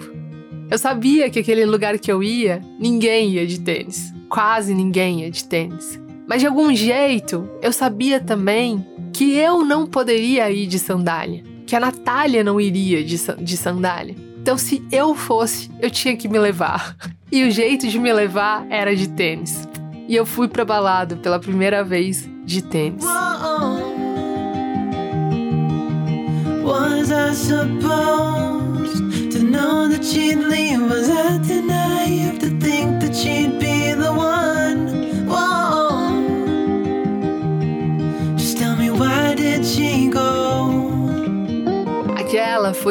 Eu 0.70 0.78
sabia 0.78 1.28
que 1.28 1.38
aquele 1.38 1.66
lugar 1.66 1.98
que 1.98 2.10
eu 2.10 2.22
ia, 2.22 2.62
ninguém 2.80 3.32
ia 3.32 3.46
de 3.46 3.60
tênis. 3.60 4.10
Quase 4.30 4.72
ninguém 4.72 5.20
ia 5.20 5.30
de 5.30 5.44
tênis. 5.44 6.00
Mas 6.26 6.40
de 6.40 6.46
algum 6.46 6.74
jeito, 6.74 7.46
eu 7.60 7.70
sabia 7.70 8.18
também 8.18 8.82
que 9.22 9.36
eu 9.38 9.64
não 9.64 9.86
poderia 9.86 10.50
ir 10.50 10.66
de 10.66 10.80
sandália. 10.80 11.44
Que 11.64 11.76
a 11.76 11.80
Natália 11.80 12.42
não 12.42 12.60
iria 12.60 13.04
de, 13.04 13.16
de 13.38 13.56
sandália. 13.56 14.16
Então, 14.40 14.58
se 14.58 14.82
eu 14.90 15.14
fosse, 15.14 15.70
eu 15.80 15.88
tinha 15.88 16.16
que 16.16 16.28
me 16.28 16.40
levar. 16.40 16.96
E 17.34 17.44
o 17.44 17.50
jeito 17.50 17.88
de 17.88 17.98
me 17.98 18.12
levar 18.12 18.66
era 18.68 18.94
de 18.94 19.08
tênis. 19.08 19.66
E 20.06 20.14
eu 20.14 20.26
fui 20.26 20.48
pra 20.48 20.66
balada 20.66 21.16
pela 21.16 21.38
primeira 21.38 21.82
vez 21.82 22.28
de 22.44 22.60
tênis. 22.60 23.02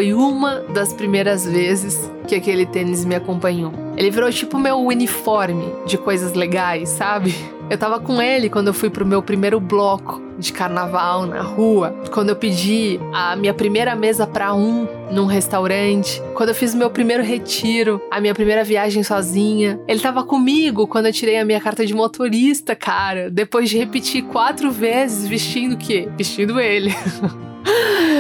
Foi 0.02 0.16
uma 0.16 0.62
das 0.62 0.92
primeiras 0.92 1.46
vezes 1.46 2.12
que 2.28 2.34
aquele 2.34 2.66
tênis 2.66 3.06
me 3.06 3.14
acompanhou. 3.14 3.72
Ele 3.96 4.10
virou 4.10 4.32
tipo 4.32 4.58
meu 4.58 4.80
uniforme 4.80 5.72
de 5.86 5.96
coisas 5.96 6.34
legais, 6.34 6.90
sabe? 6.90 7.36
Eu 7.70 7.78
tava 7.78 8.00
com 8.00 8.20
ele 8.20 8.50
quando 8.50 8.70
eu 8.70 8.74
fui 8.74 8.90
pro 8.90 9.06
meu 9.06 9.22
primeiro 9.22 9.60
bloco 9.60 10.20
de 10.40 10.52
carnaval 10.52 11.28
na 11.28 11.44
rua, 11.44 11.94
quando 12.12 12.30
eu 12.30 12.36
pedi 12.36 13.00
a 13.14 13.36
minha 13.36 13.54
primeira 13.54 13.96
mesa 13.96 14.26
para 14.26 14.56
um 14.56 14.88
num 15.12 15.28
restaurante, 15.28 16.20
quando 16.34 16.50
eu 16.50 16.56
fiz 16.56 16.74
meu 16.74 16.90
primeiro 16.90 17.22
retiro, 17.22 18.02
a 18.10 18.20
minha 18.20 18.34
primeira 18.34 18.64
viagem 18.64 19.04
sozinha. 19.04 19.80
Ele 19.88 20.00
tava 20.00 20.24
comigo 20.24 20.88
quando 20.88 21.06
eu 21.06 21.14
tirei 21.14 21.38
a 21.38 21.46
minha 21.46 21.62
carta 21.62 21.86
de 21.86 21.94
motorista, 21.94 22.76
cara, 22.76 23.30
depois 23.30 23.70
de 23.70 23.78
repetir 23.78 24.24
quatro 24.24 24.72
vezes 24.72 25.28
vestindo 25.28 25.74
o 25.74 25.78
quê? 25.78 26.10
Vestindo 26.18 26.60
ele. 26.60 26.92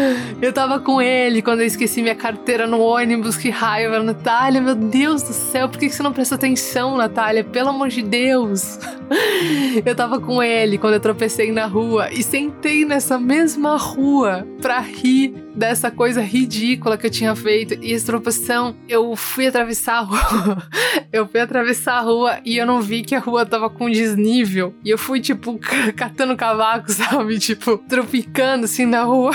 Eu 0.42 0.52
tava 0.52 0.80
com 0.80 1.02
ele 1.02 1.42
quando 1.42 1.62
eu 1.62 1.66
esqueci 1.66 2.02
minha 2.02 2.16
carteira 2.16 2.66
no 2.66 2.80
ônibus, 2.80 3.38
que 3.38 3.50
raiva, 3.50 4.02
Natália, 4.02 4.62
meu 4.62 4.76
Deus 4.76 5.22
do 5.24 5.34
céu, 5.34 5.70
por 5.70 5.80
que 5.80 5.90
você 5.90 6.02
não 6.02 6.14
prestou 6.14 6.36
atenção, 6.36 6.98
Natália? 6.98 7.44
Pelo 7.44 7.70
amor 7.70 7.90
de 7.90 8.02
Deus. 8.02 8.80
Eu 9.86 9.96
tava 9.96 10.20
com 10.20 10.42
ele 10.42 10.78
quando 10.78 10.94
eu 10.94 11.00
tropecei 11.00 11.52
na 11.52 11.66
rua 11.66 12.10
e 12.12 12.24
sentei 12.24 12.86
nessa 12.86 13.18
mesma 13.18 13.78
rua 13.78 14.48
pra 14.62 14.80
rir 14.80 15.34
dessa 15.56 15.92
coisa 15.92 16.22
ridícula 16.22 16.98
que 16.98 17.08
eu 17.08 17.12
tinha 17.12 17.36
feito. 17.36 17.74
E 17.82 17.94
essa 17.94 18.06
tropeção, 18.06 18.76
eu 18.88 19.16
fui 19.16 19.48
atravessar 19.48 19.98
a 19.98 20.02
rua. 20.02 20.64
eu 21.12 21.28
fui 21.28 21.40
atravessar 21.40 21.98
a 21.98 22.02
rua 22.02 22.40
e 22.46 22.58
eu 22.58 22.66
não 22.66 22.82
vi 22.82 23.02
que 23.02 23.16
a 23.16 23.20
rua 23.20 23.46
tava 23.46 23.70
com 23.70 23.90
desnível. 23.90 24.74
E 24.84 24.90
eu 24.90 24.98
fui, 24.98 25.20
tipo, 25.20 25.60
catando 25.96 26.36
cavaco, 26.36 26.92
sabe? 26.92 27.40
Tipo, 27.40 27.78
tropicando 27.78 28.66
assim 28.66 28.86
na 28.86 29.04
rua. 29.04 29.32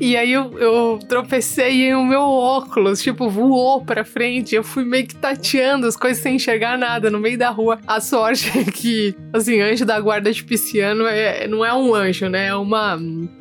E 0.00 0.16
aí 0.16 0.32
eu, 0.32 0.56
eu 0.58 0.98
tropecei 1.08 1.88
e 1.88 1.94
o 1.94 2.04
meu 2.04 2.20
óculos, 2.20 3.02
tipo, 3.02 3.28
voou 3.28 3.84
pra 3.84 4.04
frente. 4.04 4.54
Eu 4.54 4.62
fui 4.62 4.84
meio 4.84 5.06
que 5.06 5.16
tateando 5.16 5.86
as 5.86 5.96
coisas 5.96 6.22
sem 6.22 6.36
enxergar 6.36 6.78
nada 6.78 7.10
no 7.10 7.18
meio 7.18 7.36
da 7.36 7.50
rua. 7.50 7.78
A 7.86 8.00
sorte 8.00 8.50
é 8.58 8.64
que, 8.64 9.14
assim, 9.32 9.60
anjo 9.60 9.84
da 9.84 9.98
guarda 10.00 10.32
de 10.32 10.44
pisciano 10.44 11.04
é, 11.06 11.48
não 11.48 11.64
é 11.64 11.74
um 11.74 11.94
anjo, 11.94 12.28
né? 12.28 12.46
É 12.46 12.54
uma, 12.54 12.98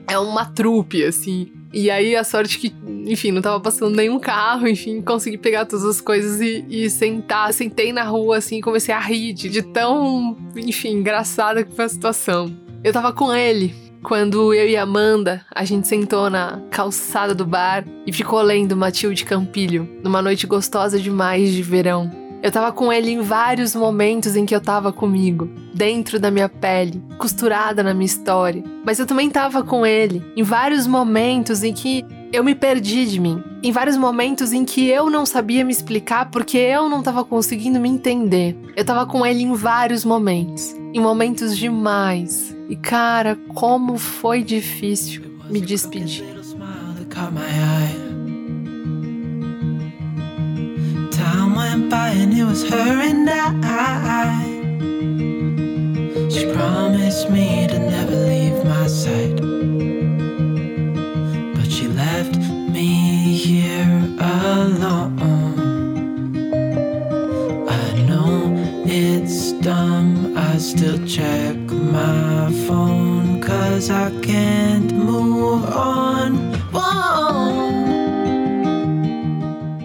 é 0.07 0.17
uma 0.17 0.45
trupe, 0.45 1.03
assim. 1.03 1.51
E 1.71 1.91
aí 1.91 2.15
a 2.15 2.23
sorte 2.23 2.57
que, 2.57 2.73
enfim, 3.05 3.31
não 3.31 3.41
tava 3.41 3.59
passando 3.59 3.95
nenhum 3.95 4.19
carro, 4.19 4.67
enfim, 4.67 5.01
consegui 5.01 5.37
pegar 5.37 5.65
todas 5.65 5.85
as 5.85 6.01
coisas 6.01 6.41
e, 6.41 6.65
e 6.69 6.89
sentar. 6.89 7.53
Sentei 7.53 7.93
na 7.93 8.03
rua, 8.03 8.37
assim, 8.37 8.61
comecei 8.61 8.95
a 8.95 8.99
rir 8.99 9.33
de, 9.33 9.49
de 9.49 9.61
tão, 9.61 10.35
enfim, 10.55 10.93
engraçada 10.93 11.63
que 11.63 11.75
foi 11.75 11.85
a 11.85 11.89
situação. 11.89 12.51
Eu 12.83 12.93
tava 12.93 13.11
com 13.11 13.33
ele, 13.33 13.75
quando 14.07 14.53
eu 14.53 14.69
e 14.69 14.77
Amanda, 14.77 15.41
a 15.53 15.65
gente 15.65 15.85
sentou 15.85 16.29
na 16.29 16.61
calçada 16.71 17.35
do 17.35 17.45
bar 17.45 17.83
e 18.05 18.13
ficou 18.13 18.41
lendo 18.41 18.77
Matilde 18.77 19.25
Campilho, 19.25 19.99
numa 20.01 20.21
noite 20.21 20.47
gostosa 20.47 20.97
demais 20.97 21.51
de 21.51 21.61
verão. 21.61 22.09
Eu 22.41 22.49
tava 22.49 22.71
com 22.71 22.93
ele 22.93 23.11
em 23.11 23.19
vários 23.19 23.75
momentos 23.75 24.37
em 24.37 24.45
que 24.45 24.55
eu 24.55 24.61
tava 24.61 24.93
comigo, 24.93 25.49
dentro 25.73 26.21
da 26.21 26.31
minha 26.31 26.47
pele, 26.47 27.03
costurada 27.17 27.83
na 27.83 27.93
minha 27.93 28.05
história. 28.05 28.63
Mas 28.85 28.97
eu 28.97 29.05
também 29.05 29.29
tava 29.29 29.61
com 29.61 29.85
ele 29.85 30.23
em 30.37 30.43
vários 30.43 30.87
momentos 30.87 31.61
em 31.61 31.73
que 31.73 32.05
eu 32.31 32.45
me 32.45 32.55
perdi 32.55 33.05
de 33.07 33.19
mim. 33.19 33.43
Em 33.61 33.73
vários 33.73 33.97
momentos 33.97 34.53
em 34.53 34.63
que 34.63 34.87
eu 34.87 35.09
não 35.09 35.25
sabia 35.25 35.65
me 35.65 35.73
explicar 35.73 36.31
porque 36.31 36.57
eu 36.57 36.87
não 36.87 37.03
tava 37.03 37.25
conseguindo 37.25 37.77
me 37.77 37.89
entender. 37.89 38.55
Eu 38.73 38.85
tava 38.85 39.05
com 39.05 39.25
ele 39.25 39.43
em 39.43 39.53
vários 39.53 40.05
momentos. 40.05 40.73
Em 40.93 41.01
momentos 41.01 41.57
demais. 41.57 42.55
E 42.69 42.75
cara, 42.75 43.37
como 43.53 43.97
foi 43.97 44.43
difícil 44.43 45.23
me 45.49 45.61
despedir. 45.61 46.25
She 56.29 56.45
promised 56.53 57.29
me 57.31 57.67
to 57.67 57.79
never 57.79 58.15
leave 58.15 58.63
my 58.65 58.87
side. 58.87 59.46
I 70.57 70.59
still 70.59 70.97
check 71.05 71.55
my 71.69 72.51
phone, 72.65 73.39
cause 73.41 73.91
I 73.91 74.09
can't 74.25 74.91
move 74.91 75.63
on. 75.71 76.51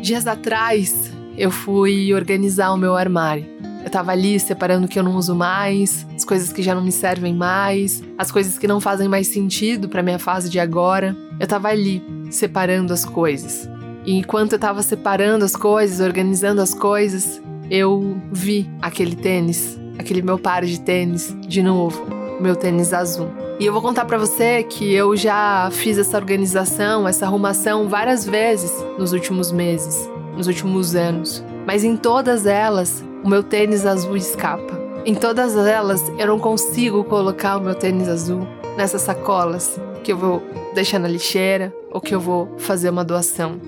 Dias 0.00 0.26
atrás, 0.26 1.12
eu 1.37 1.50
fui 1.50 2.14
organizar 2.14 2.73
o 2.73 2.79
meu 2.79 2.97
armário. 2.97 3.45
Eu 3.85 3.91
tava 3.91 4.12
ali 4.12 4.41
separando 4.41 4.87
o 4.87 4.88
que 4.88 4.99
eu 4.99 5.02
não 5.02 5.14
uso 5.14 5.35
mais, 5.35 6.07
as 6.17 6.25
coisas 6.25 6.50
que 6.55 6.62
já 6.62 6.75
não 6.75 6.83
me 6.83 6.91
servem 6.91 7.35
mais, 7.35 8.02
as 8.17 8.33
coisas 8.33 8.59
que 8.59 8.67
não 8.67 8.81
fazem 8.81 9.09
mais 9.09 9.26
sentido 9.26 9.91
para 9.91 10.02
minha 10.02 10.19
fase 10.19 10.49
de 10.49 10.59
agora. 10.59 11.14
Eu 11.38 11.47
tava 11.47 11.69
ali 11.69 12.02
separando 12.31 12.95
as 12.95 13.05
coisas. 13.05 13.69
E 14.07 14.17
enquanto 14.17 14.55
eu 14.55 14.59
tava 14.59 14.83
separando 14.83 15.45
as 15.45 15.55
coisas, 15.55 16.00
organizando 16.00 16.62
as 16.62 16.73
coisas, 16.73 17.43
eu 17.71 18.17
vi 18.33 18.71
aquele 18.81 19.14
tênis, 19.14 19.82
aquele 20.02 20.23
meu 20.23 20.38
par 20.38 20.64
de 20.64 20.80
tênis 20.80 21.35
de 21.40 21.62
novo, 21.62 22.04
meu 22.40 22.54
tênis 22.54 22.92
azul. 22.92 23.28
E 23.59 23.66
eu 23.66 23.73
vou 23.73 23.80
contar 23.80 24.04
para 24.04 24.18
você 24.18 24.62
que 24.62 24.92
eu 24.92 25.16
já 25.16 25.71
fiz 25.73 25.97
essa 25.97 26.16
organização, 26.16 27.09
essa 27.09 27.26
arrumação 27.26 27.88
várias 27.88 28.26
vezes 28.26 28.73
nos 28.99 29.12
últimos 29.12 29.50
meses 29.52 30.11
nos 30.37 30.47
últimos 30.47 30.94
anos, 30.94 31.44
mas 31.66 31.85
em 31.85 31.97
todas 31.97 32.47
elas 32.47 33.04
o 33.23 33.28
meu 33.28 33.42
tênis 33.42 33.87
azul 33.87 34.16
escapa. 34.16 34.80
Em 35.04 35.14
todas 35.14 35.56
elas 35.56 36.02
eu 36.18 36.26
não 36.26 36.38
consigo 36.38 37.04
colocar 37.04 37.56
o 37.56 37.61
meu 37.61 37.75
tênis 37.75 38.09
azul 38.09 38.47
nessas 38.76 39.02
sacolas 39.02 39.80
que 40.02 40.12
eu 40.12 40.16
vou 40.16 40.42
deixar 40.75 40.99
na 40.99 41.09
lixeira 41.09 41.73
ou 41.90 42.00
que 42.00 42.14
eu 42.14 42.21
vou 42.21 42.54
fazer 42.59 42.90
uma 42.90 43.04
doação. 43.04 43.61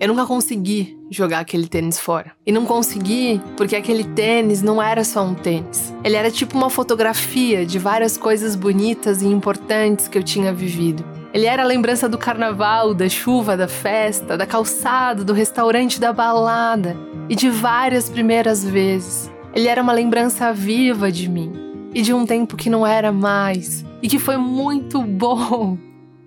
Eu 0.00 0.08
nunca 0.08 0.26
consegui 0.26 0.98
jogar 1.08 1.38
aquele 1.38 1.68
tênis 1.68 1.98
fora. 1.98 2.32
E 2.44 2.50
não 2.50 2.66
consegui 2.66 3.40
porque 3.56 3.76
aquele 3.76 4.04
tênis 4.04 4.60
não 4.60 4.82
era 4.82 5.04
só 5.04 5.24
um 5.24 5.34
tênis. 5.34 5.94
Ele 6.02 6.16
era 6.16 6.30
tipo 6.30 6.56
uma 6.56 6.68
fotografia 6.68 7.64
de 7.64 7.78
várias 7.78 8.16
coisas 8.16 8.56
bonitas 8.56 9.22
e 9.22 9.26
importantes 9.26 10.08
que 10.08 10.18
eu 10.18 10.22
tinha 10.22 10.52
vivido. 10.52 11.04
Ele 11.32 11.46
era 11.46 11.62
a 11.62 11.66
lembrança 11.66 12.08
do 12.08 12.18
carnaval, 12.18 12.94
da 12.94 13.08
chuva, 13.08 13.56
da 13.56 13.68
festa, 13.68 14.36
da 14.36 14.46
calçada, 14.46 15.24
do 15.24 15.32
restaurante, 15.32 16.00
da 16.00 16.12
balada 16.12 16.96
e 17.28 17.36
de 17.36 17.48
várias 17.48 18.08
primeiras 18.08 18.64
vezes. 18.64 19.30
Ele 19.54 19.68
era 19.68 19.82
uma 19.82 19.92
lembrança 19.92 20.52
viva 20.52 21.10
de 21.10 21.28
mim 21.28 21.52
e 21.94 22.02
de 22.02 22.12
um 22.12 22.26
tempo 22.26 22.56
que 22.56 22.68
não 22.68 22.86
era 22.86 23.12
mais 23.12 23.84
e 24.02 24.08
que 24.08 24.18
foi 24.18 24.36
muito 24.36 25.00
bom 25.06 25.78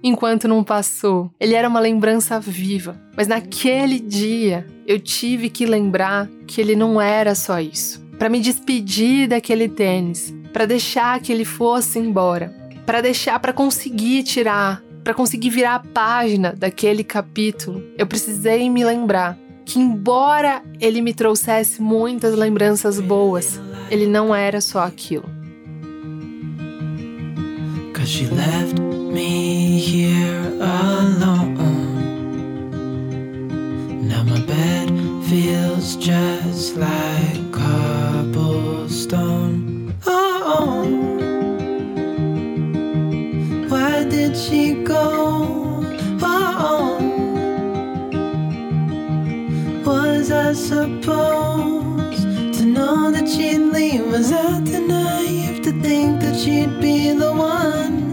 enquanto 0.03 0.47
não 0.47 0.63
passou. 0.63 1.31
Ele 1.39 1.53
era 1.53 1.67
uma 1.67 1.79
lembrança 1.79 2.39
viva, 2.39 2.99
mas 3.15 3.27
naquele 3.27 3.99
dia 3.99 4.65
eu 4.85 4.99
tive 4.99 5.49
que 5.49 5.65
lembrar 5.65 6.29
que 6.45 6.61
ele 6.61 6.75
não 6.75 6.99
era 7.01 7.35
só 7.35 7.59
isso. 7.59 8.05
Para 8.17 8.29
me 8.29 8.39
despedir 8.39 9.27
daquele 9.27 9.69
tênis, 9.69 10.33
para 10.51 10.65
deixar 10.65 11.19
que 11.19 11.31
ele 11.31 11.45
fosse 11.45 11.99
embora, 11.99 12.53
para 12.85 13.01
deixar 13.01 13.39
para 13.39 13.53
conseguir 13.53 14.23
tirar 14.23 14.83
para 15.07 15.13
conseguir 15.13 15.51
virar 15.51 15.75
a 15.75 15.79
página 15.79 16.51
daquele 16.51 17.01
capítulo, 17.01 17.81
eu 17.97 18.05
precisei 18.05 18.69
me 18.69 18.83
lembrar 18.83 19.39
que, 19.63 19.79
embora 19.79 20.61
ele 20.81 21.01
me 21.01 21.13
trouxesse 21.13 21.81
muitas 21.81 22.35
lembranças 22.35 22.99
boas, 22.99 23.57
ele 23.89 24.05
não 24.05 24.35
era 24.35 24.59
só 24.59 24.79
aquilo. 24.79 25.29
Cause 27.93 28.09
she 28.09 28.25
left 28.25 28.96
me 29.17 29.79
here 29.79 30.45
alone. 30.61 31.55
Now 34.07 34.21
my 34.23 34.39
bed 34.45 34.89
feels 35.27 35.95
just 35.95 36.75
like 36.77 37.51
cobblestone. 37.51 38.85
Oh. 40.05 40.85
Why 43.71 44.03
did 44.03 44.37
she 44.37 44.63
go? 44.83 45.03
Oh, 46.21 46.99
was 49.83 50.29
I 50.29 50.53
supposed 50.53 52.23
to 52.59 52.63
know 52.65 53.09
that 53.15 53.27
she'd 53.27 53.65
leave? 53.75 54.05
Was 54.11 54.31
I 54.31 54.59
naive 54.59 55.63
to 55.63 55.71
think 55.81 56.21
that 56.21 56.35
she'd 56.39 56.79
be 56.79 57.13
the 57.13 57.33
one? 57.33 58.06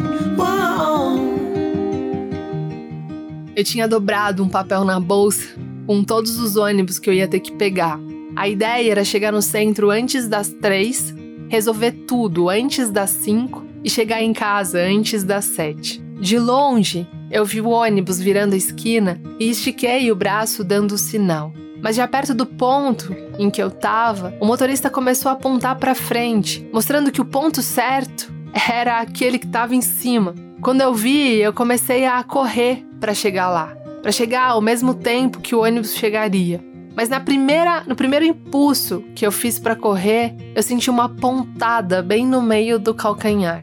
Eu 3.56 3.62
tinha 3.62 3.86
dobrado 3.86 4.42
um 4.42 4.48
papel 4.48 4.84
na 4.84 4.98
bolsa 4.98 5.54
com 5.86 6.02
todos 6.02 6.38
os 6.38 6.56
ônibus 6.56 6.98
que 6.98 7.08
eu 7.08 7.14
ia 7.14 7.28
ter 7.28 7.38
que 7.38 7.52
pegar. 7.52 8.00
A 8.34 8.48
ideia 8.48 8.90
era 8.90 9.04
chegar 9.04 9.32
no 9.32 9.40
centro 9.40 9.90
antes 9.90 10.26
das 10.26 10.48
três, 10.48 11.14
resolver 11.48 11.92
tudo 11.92 12.48
antes 12.48 12.90
das 12.90 13.10
cinco 13.10 13.64
e 13.84 13.88
chegar 13.88 14.20
em 14.20 14.32
casa 14.32 14.80
antes 14.80 15.22
das 15.22 15.44
sete. 15.44 16.02
De 16.20 16.36
longe, 16.36 17.06
eu 17.30 17.44
vi 17.44 17.60
o 17.60 17.68
ônibus 17.68 18.18
virando 18.18 18.54
a 18.54 18.56
esquina 18.56 19.20
e 19.38 19.50
estiquei 19.50 20.10
o 20.10 20.16
braço 20.16 20.64
dando 20.64 20.92
o 20.92 20.98
sinal. 20.98 21.52
Mas 21.80 21.94
já 21.94 22.08
perto 22.08 22.34
do 22.34 22.46
ponto 22.46 23.14
em 23.38 23.50
que 23.50 23.62
eu 23.62 23.68
estava, 23.68 24.34
o 24.40 24.46
motorista 24.46 24.90
começou 24.90 25.28
a 25.28 25.34
apontar 25.34 25.76
para 25.76 25.94
frente, 25.94 26.66
mostrando 26.72 27.12
que 27.12 27.20
o 27.20 27.24
ponto 27.24 27.62
certo 27.62 28.32
era 28.68 28.98
aquele 29.00 29.38
que 29.38 29.46
estava 29.46 29.76
em 29.76 29.82
cima. 29.82 30.34
Quando 30.64 30.80
eu 30.80 30.94
vi, 30.94 31.40
eu 31.40 31.52
comecei 31.52 32.06
a 32.06 32.22
correr 32.22 32.86
para 32.98 33.12
chegar 33.12 33.50
lá, 33.50 33.76
para 34.00 34.10
chegar 34.10 34.46
ao 34.46 34.62
mesmo 34.62 34.94
tempo 34.94 35.38
que 35.38 35.54
o 35.54 35.62
ônibus 35.62 35.94
chegaria. 35.94 36.58
Mas 36.96 37.10
na 37.10 37.20
primeira, 37.20 37.84
no 37.86 37.94
primeiro 37.94 38.24
impulso 38.24 39.04
que 39.14 39.26
eu 39.26 39.30
fiz 39.30 39.58
para 39.58 39.76
correr, 39.76 40.34
eu 40.54 40.62
senti 40.62 40.88
uma 40.88 41.06
pontada 41.06 42.00
bem 42.00 42.26
no 42.26 42.40
meio 42.40 42.78
do 42.78 42.94
calcanhar. 42.94 43.62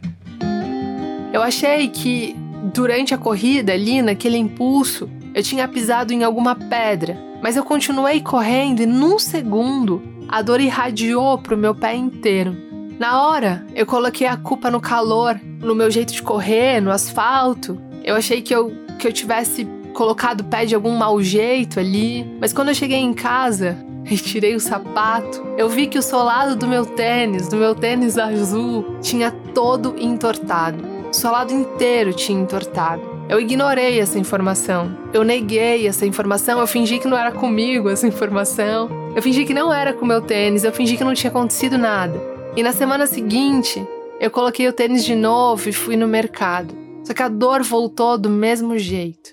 Eu 1.34 1.42
achei 1.42 1.88
que 1.88 2.36
durante 2.72 3.16
a 3.16 3.18
corrida 3.18 3.74
ali, 3.74 4.00
naquele 4.04 4.38
impulso, 4.38 5.10
eu 5.34 5.42
tinha 5.42 5.68
pisado 5.68 6.14
em 6.14 6.24
alguma 6.24 6.54
pedra, 6.54 7.18
mas 7.42 7.58
eu 7.58 7.64
continuei 7.64 8.22
correndo 8.22 8.84
e 8.84 8.86
num 8.86 9.18
segundo 9.18 10.04
a 10.28 10.44
dor 10.44 10.62
irradiou 10.62 11.40
pro 11.40 11.58
meu 11.58 11.74
pé 11.74 11.96
inteiro. 11.96 12.56
Na 13.02 13.28
hora, 13.28 13.66
eu 13.74 13.84
coloquei 13.84 14.28
a 14.28 14.38
culpa 14.38 14.70
no 14.70 14.80
calor, 14.80 15.42
no 15.60 15.74
meu 15.74 15.90
jeito 15.90 16.14
de 16.14 16.22
correr, 16.22 16.80
no 16.80 16.92
asfalto. 16.92 17.82
Eu 18.04 18.16
achei 18.16 18.44
que 18.44 18.54
eu, 18.54 18.72
que 19.00 19.08
eu 19.08 19.12
tivesse 19.12 19.68
colocado 19.92 20.42
o 20.42 20.44
pé 20.44 20.66
de 20.66 20.76
algum 20.76 20.92
mau 20.92 21.20
jeito 21.20 21.80
ali, 21.80 22.24
mas 22.40 22.54
quando 22.54 22.68
eu 22.68 22.76
cheguei 22.76 23.00
em 23.00 23.12
casa 23.12 23.76
e 24.08 24.16
tirei 24.16 24.54
o 24.54 24.60
sapato, 24.60 25.44
eu 25.58 25.68
vi 25.68 25.88
que 25.88 25.98
o 25.98 26.02
solado 26.04 26.56
do 26.56 26.68
meu 26.68 26.86
tênis, 26.86 27.48
do 27.48 27.58
meu 27.58 27.74
tênis 27.74 28.20
azul, 28.20 28.98
tinha 29.02 29.32
todo 29.32 29.96
entortado. 29.98 30.78
O 31.10 31.12
solado 31.12 31.52
inteiro 31.52 32.14
tinha 32.14 32.40
entortado. 32.40 33.02
Eu 33.28 33.40
ignorei 33.40 34.00
essa 34.00 34.20
informação. 34.20 34.96
Eu 35.12 35.24
neguei 35.24 35.88
essa 35.88 36.06
informação. 36.06 36.60
Eu 36.60 36.68
fingi 36.68 37.00
que 37.00 37.08
não 37.08 37.18
era 37.18 37.32
comigo 37.32 37.90
essa 37.90 38.06
informação. 38.06 38.90
Eu 39.16 39.24
fingi 39.24 39.44
que 39.44 39.56
não 39.56 39.74
era 39.74 39.92
com 39.92 40.06
o 40.06 40.08
meu 40.08 40.22
tênis. 40.22 40.64
Eu 40.64 40.72
fingi 40.72 40.98
que 40.98 41.04
não 41.04 41.16
tinha 41.16 41.32
acontecido 41.32 41.80
nada. 41.80 42.31
E 42.54 42.62
na 42.62 42.74
semana 42.74 43.08
seguinte, 43.08 43.86
eu 44.20 44.30
coloquei 44.30 44.68
o 44.68 44.74
tênis 44.74 45.06
de 45.06 45.16
novo 45.16 45.70
e 45.70 45.74
fui 45.74 45.96
no 45.96 46.06
mercado. 46.06 46.76
Só 47.02 47.14
que 47.14 47.24
a 47.24 47.30
dor 47.30 47.64
voltou 47.64 48.18
do 48.18 48.30
mesmo 48.30 48.78
jeito. 48.78 49.32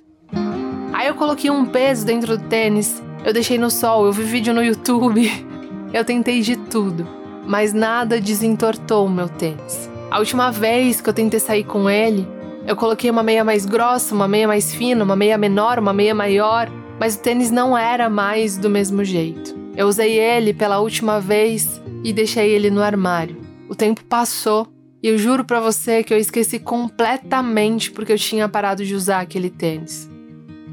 Aí 0.92 1.08
eu 1.08 1.16
coloquei 1.16 1.50
um 1.50 1.66
peso 1.66 2.06
dentro 2.06 2.38
do 2.38 2.48
tênis. 2.48 3.02
Eu 3.24 3.32
deixei 3.32 3.58
no 3.58 3.70
sol. 3.70 4.06
Eu 4.06 4.12
vi 4.12 4.22
vídeo 4.22 4.54
no 4.54 4.62
YouTube. 4.62 5.28
Eu 5.92 6.04
tentei 6.04 6.42
de 6.42 6.54
tudo. 6.54 7.08
Mas 7.46 7.72
nada 7.72 8.20
desentortou 8.20 9.06
o 9.06 9.10
meu 9.10 9.28
tênis. 9.28 9.90
A 10.10 10.18
última 10.18 10.52
vez 10.52 11.00
que 11.00 11.08
eu 11.08 11.14
tentei 11.14 11.40
sair 11.40 11.64
com 11.64 11.88
ele, 11.88 12.28
eu 12.66 12.76
coloquei 12.76 13.10
uma 13.10 13.22
meia 13.22 13.42
mais 13.42 13.64
grossa, 13.64 14.14
uma 14.14 14.28
meia 14.28 14.46
mais 14.46 14.74
fina, 14.74 15.02
uma 15.02 15.16
meia 15.16 15.38
menor, 15.38 15.78
uma 15.78 15.94
meia 15.94 16.14
maior, 16.14 16.70
mas 17.00 17.14
o 17.14 17.20
tênis 17.20 17.50
não 17.50 17.76
era 17.76 18.10
mais 18.10 18.58
do 18.58 18.68
mesmo 18.68 19.02
jeito. 19.02 19.56
Eu 19.78 19.86
usei 19.86 20.18
ele 20.18 20.52
pela 20.52 20.80
última 20.80 21.20
vez 21.20 21.80
e 22.02 22.12
deixei 22.12 22.50
ele 22.50 22.68
no 22.68 22.82
armário. 22.82 23.36
O 23.68 23.76
tempo 23.76 24.02
passou 24.02 24.66
e 25.00 25.06
eu 25.06 25.16
juro 25.16 25.44
para 25.44 25.60
você 25.60 26.02
que 26.02 26.12
eu 26.12 26.18
esqueci 26.18 26.58
completamente 26.58 27.92
porque 27.92 28.12
eu 28.12 28.18
tinha 28.18 28.48
parado 28.48 28.84
de 28.84 28.92
usar 28.92 29.20
aquele 29.20 29.48
tênis. 29.48 30.10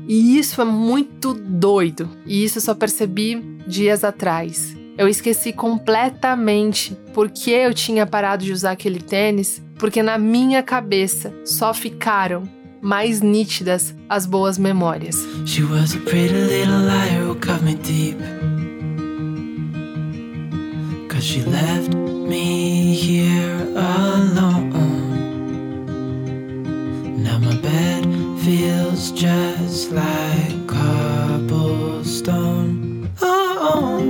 E 0.08 0.40
isso 0.40 0.60
é 0.60 0.66
muito 0.66 1.36
doido, 1.36 2.10
e 2.26 2.44
isso 2.44 2.58
eu 2.58 2.62
só 2.64 2.74
percebi 2.74 3.36
dias 3.68 4.04
atrás. 4.04 4.76
Eu 4.98 5.08
esqueci 5.08 5.54
completamente 5.54 6.98
porque 7.14 7.52
eu 7.52 7.76
tinha 7.76 8.08
parado 8.08 8.44
de 8.44 8.52
usar 8.52 8.72
aquele 8.72 9.00
tênis, 9.00 9.62
porque 9.78 10.02
na 10.02 10.18
minha 10.18 10.64
cabeça 10.64 11.32
só 11.46 11.76
ficaram 11.76 12.42
mais 12.82 13.22
nítidas 13.22 13.94
as 14.10 14.26
boas 14.26 14.58
memórias. 14.58 15.16
She 15.46 15.62
was 15.62 15.94
a 15.94 16.00
pretty 16.00 16.34
little 16.34 16.82
liar 16.88 17.24
who 17.24 17.36
cut 17.36 17.64
me 17.64 17.76
deep. 17.76 18.18
Cause 21.16 21.24
she 21.24 21.42
left 21.44 21.96
me 21.96 22.94
here 22.94 23.56
alone. 23.74 24.70
Now 27.24 27.40
my 27.40 27.56
bed 27.56 28.06
feels 28.44 29.14
just 29.14 29.94
like 29.94 30.68
cobblestone. 30.68 33.10
Oh. 33.22 34.02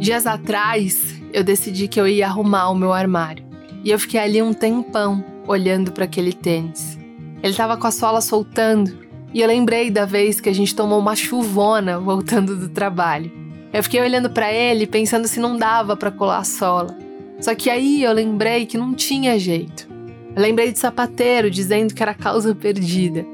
Dias 0.00 0.26
atrás, 0.26 1.14
eu 1.32 1.44
decidi 1.44 1.86
que 1.86 2.00
eu 2.00 2.08
ia 2.08 2.26
arrumar 2.26 2.70
o 2.70 2.74
meu 2.74 2.92
armário. 2.92 3.44
E 3.84 3.92
eu 3.92 3.98
fiquei 4.00 4.18
ali 4.18 4.42
um 4.42 4.52
tempão 4.52 5.24
olhando 5.46 5.92
para 5.92 6.04
aquele 6.04 6.32
tênis. 6.32 6.98
Ele 7.44 7.52
estava 7.52 7.76
com 7.76 7.86
a 7.86 7.92
sola 7.92 8.20
soltando, 8.20 8.92
e 9.32 9.40
eu 9.40 9.46
lembrei 9.46 9.88
da 9.88 10.04
vez 10.04 10.40
que 10.40 10.48
a 10.48 10.52
gente 10.52 10.74
tomou 10.74 10.98
uma 10.98 11.14
chuvona 11.14 12.00
voltando 12.00 12.56
do 12.56 12.68
trabalho. 12.68 13.38
Eu 13.72 13.82
fiquei 13.82 14.00
olhando 14.00 14.30
para 14.30 14.52
ele 14.52 14.86
pensando 14.86 15.28
se 15.28 15.38
não 15.38 15.56
dava 15.56 15.96
para 15.96 16.10
colar 16.10 16.38
a 16.38 16.44
sola. 16.44 16.96
Só 17.40 17.54
que 17.54 17.70
aí 17.70 18.02
eu 18.02 18.12
lembrei 18.12 18.66
que 18.66 18.76
não 18.76 18.94
tinha 18.94 19.38
jeito. 19.38 19.88
Eu 20.34 20.42
lembrei 20.42 20.72
de 20.72 20.78
sapateiro 20.78 21.50
dizendo 21.50 21.94
que 21.94 22.02
era 22.02 22.14
causa 22.14 22.54
perdida. 22.54 23.24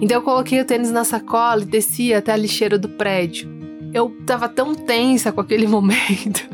Então 0.00 0.16
eu 0.16 0.22
coloquei 0.22 0.60
o 0.60 0.64
tênis 0.64 0.90
na 0.90 1.04
sacola 1.04 1.62
e 1.62 1.66
desci 1.66 2.12
até 2.12 2.32
a 2.32 2.36
lixeira 2.36 2.78
do 2.78 2.88
prédio. 2.88 3.48
Eu 3.92 4.10
tava 4.26 4.48
tão 4.48 4.74
tensa 4.74 5.30
com 5.30 5.40
aquele 5.40 5.66
momento. 5.68 6.48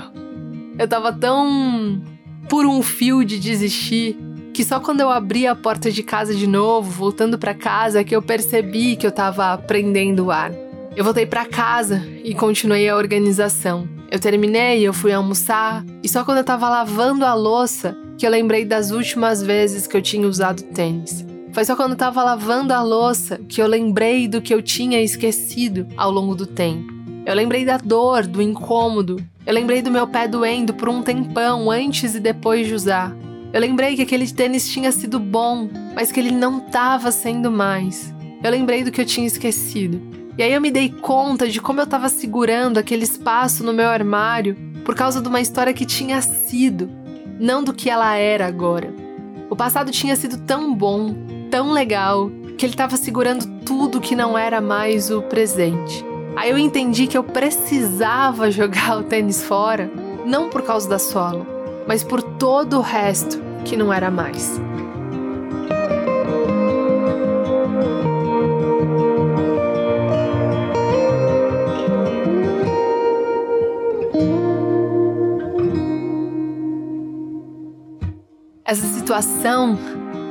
Eu 0.79 0.87
tava 0.87 1.13
tão 1.13 2.03
por 2.49 2.67
um 2.67 2.83
fio 2.83 3.25
de 3.25 3.39
desistir 3.39 4.17
que 4.53 4.65
só 4.65 4.81
quando 4.81 5.01
eu 5.01 5.09
abri 5.09 5.47
a 5.47 5.55
porta 5.55 5.91
de 5.91 6.03
casa 6.03 6.35
de 6.35 6.47
novo, 6.47 6.91
voltando 6.91 7.39
para 7.39 7.55
casa, 7.55 8.03
que 8.03 8.15
eu 8.15 8.21
percebi 8.21 8.97
que 8.97 9.07
eu 9.07 9.13
tava 9.13 9.57
prendendo 9.57 10.27
o 10.27 10.31
ar. 10.33 10.53
Eu 10.99 11.05
voltei 11.05 11.25
para 11.25 11.47
casa 11.47 12.05
e 12.25 12.35
continuei 12.35 12.89
a 12.89 12.97
organização. 12.97 13.89
Eu 14.11 14.19
terminei, 14.19 14.83
eu 14.83 14.93
fui 14.93 15.13
almoçar 15.13 15.85
e 16.03 16.09
só 16.09 16.25
quando 16.25 16.39
eu 16.39 16.45
tava 16.45 16.69
lavando 16.69 17.25
a 17.25 17.35
louça 17.35 17.97
que 18.19 18.27
eu 18.27 18.31
lembrei 18.33 18.65
das 18.65 18.91
últimas 18.91 19.41
vezes 19.41 19.87
que 19.87 19.97
eu 19.97 20.03
tinha 20.03 20.27
usado 20.27 20.65
tênis. 20.65 21.25
Foi 21.53 21.65
só 21.65 21.77
quando 21.77 21.93
eu 21.93 21.97
tava 21.97 22.25
lavando 22.25 22.75
a 22.75 22.83
louça 22.83 23.39
que 23.49 23.63
eu 23.63 23.69
lembrei 23.69 24.27
do 24.27 24.43
que 24.43 24.53
eu 24.53 24.61
tinha 24.61 25.01
esquecido 25.01 25.87
ao 25.97 26.11
longo 26.11 26.35
do 26.35 26.47
tempo. 26.47 26.93
Eu 27.25 27.37
lembrei 27.37 27.65
da 27.65 27.77
dor, 27.77 28.27
do 28.27 28.43
incômodo. 28.43 29.25
Eu 29.47 29.55
lembrei 29.55 29.81
do 29.81 29.93
meu 29.93 30.09
pé 30.09 30.27
doendo 30.27 30.75
por 30.75 30.89
um 30.89 31.01
tempão 31.01 31.71
antes 31.71 32.17
e 32.17 32.19
depois 32.19 32.67
de 32.67 32.75
usar. 32.75 33.17
Eu 33.53 33.61
lembrei 33.61 33.95
que 33.95 34.03
aquele 34.03 34.29
tênis 34.29 34.69
tinha 34.69 34.91
sido 34.91 35.21
bom, 35.21 35.71
mas 35.95 36.11
que 36.11 36.19
ele 36.19 36.33
não 36.33 36.59
estava 36.59 37.13
sendo 37.13 37.53
mais. 37.53 38.13
Eu 38.43 38.51
lembrei 38.51 38.83
do 38.83 38.91
que 38.91 39.01
eu 39.01 39.07
tinha 39.07 39.29
esquecido. 39.29 40.19
E 40.39 40.43
aí 40.45 40.53
eu 40.53 40.61
me 40.61 40.71
dei 40.71 40.89
conta 40.89 41.49
de 41.49 41.61
como 41.61 41.81
eu 41.81 41.85
estava 41.85 42.09
segurando 42.09 42.79
aquele 42.79 43.03
espaço 43.03 43.65
no 43.65 43.73
meu 43.73 43.89
armário 43.89 44.57
por 44.85 44.95
causa 44.95 45.21
de 45.21 45.27
uma 45.27 45.41
história 45.41 45.75
que 45.75 45.85
tinha 45.85 46.23
sido, 46.23 46.89
não 47.41 47.65
do 47.65 47.75
que 47.75 47.91
ela 47.91 48.15
era 48.15 48.47
agora. 48.47 48.95
O 49.51 49.57
passado 49.57 49.91
tinha 49.91 50.15
sido 50.15 50.39
tão 50.39 50.73
bom, 50.73 51.13
tão 51.51 51.73
legal, 51.73 52.31
que 52.57 52.65
ele 52.65 52.73
estava 52.73 52.97
segurando 52.97 53.47
tudo 53.65 54.01
que 54.01 54.15
não 54.15 54.39
era 54.39 54.61
mais 54.61 55.11
o 55.11 55.23
presente. 55.23 56.07
Aí 56.37 56.51
eu 56.51 56.57
entendi 56.57 57.09
que 57.09 57.19
eu 57.19 57.25
precisava 57.25 58.49
jogar 58.53 58.97
o 58.97 59.03
tênis 59.03 59.43
fora, 59.43 59.91
não 60.25 60.49
por 60.49 60.63
causa 60.63 60.89
da 60.89 61.01
sola, 61.01 61.45
mas 61.85 62.05
por 62.05 62.23
todo 62.23 62.79
o 62.79 62.81
resto 62.81 63.43
que 63.65 63.77
não 63.77 63.93
era 63.93 64.09
mais. 64.09 64.61
Essa 78.69 78.87
situação 78.87 79.79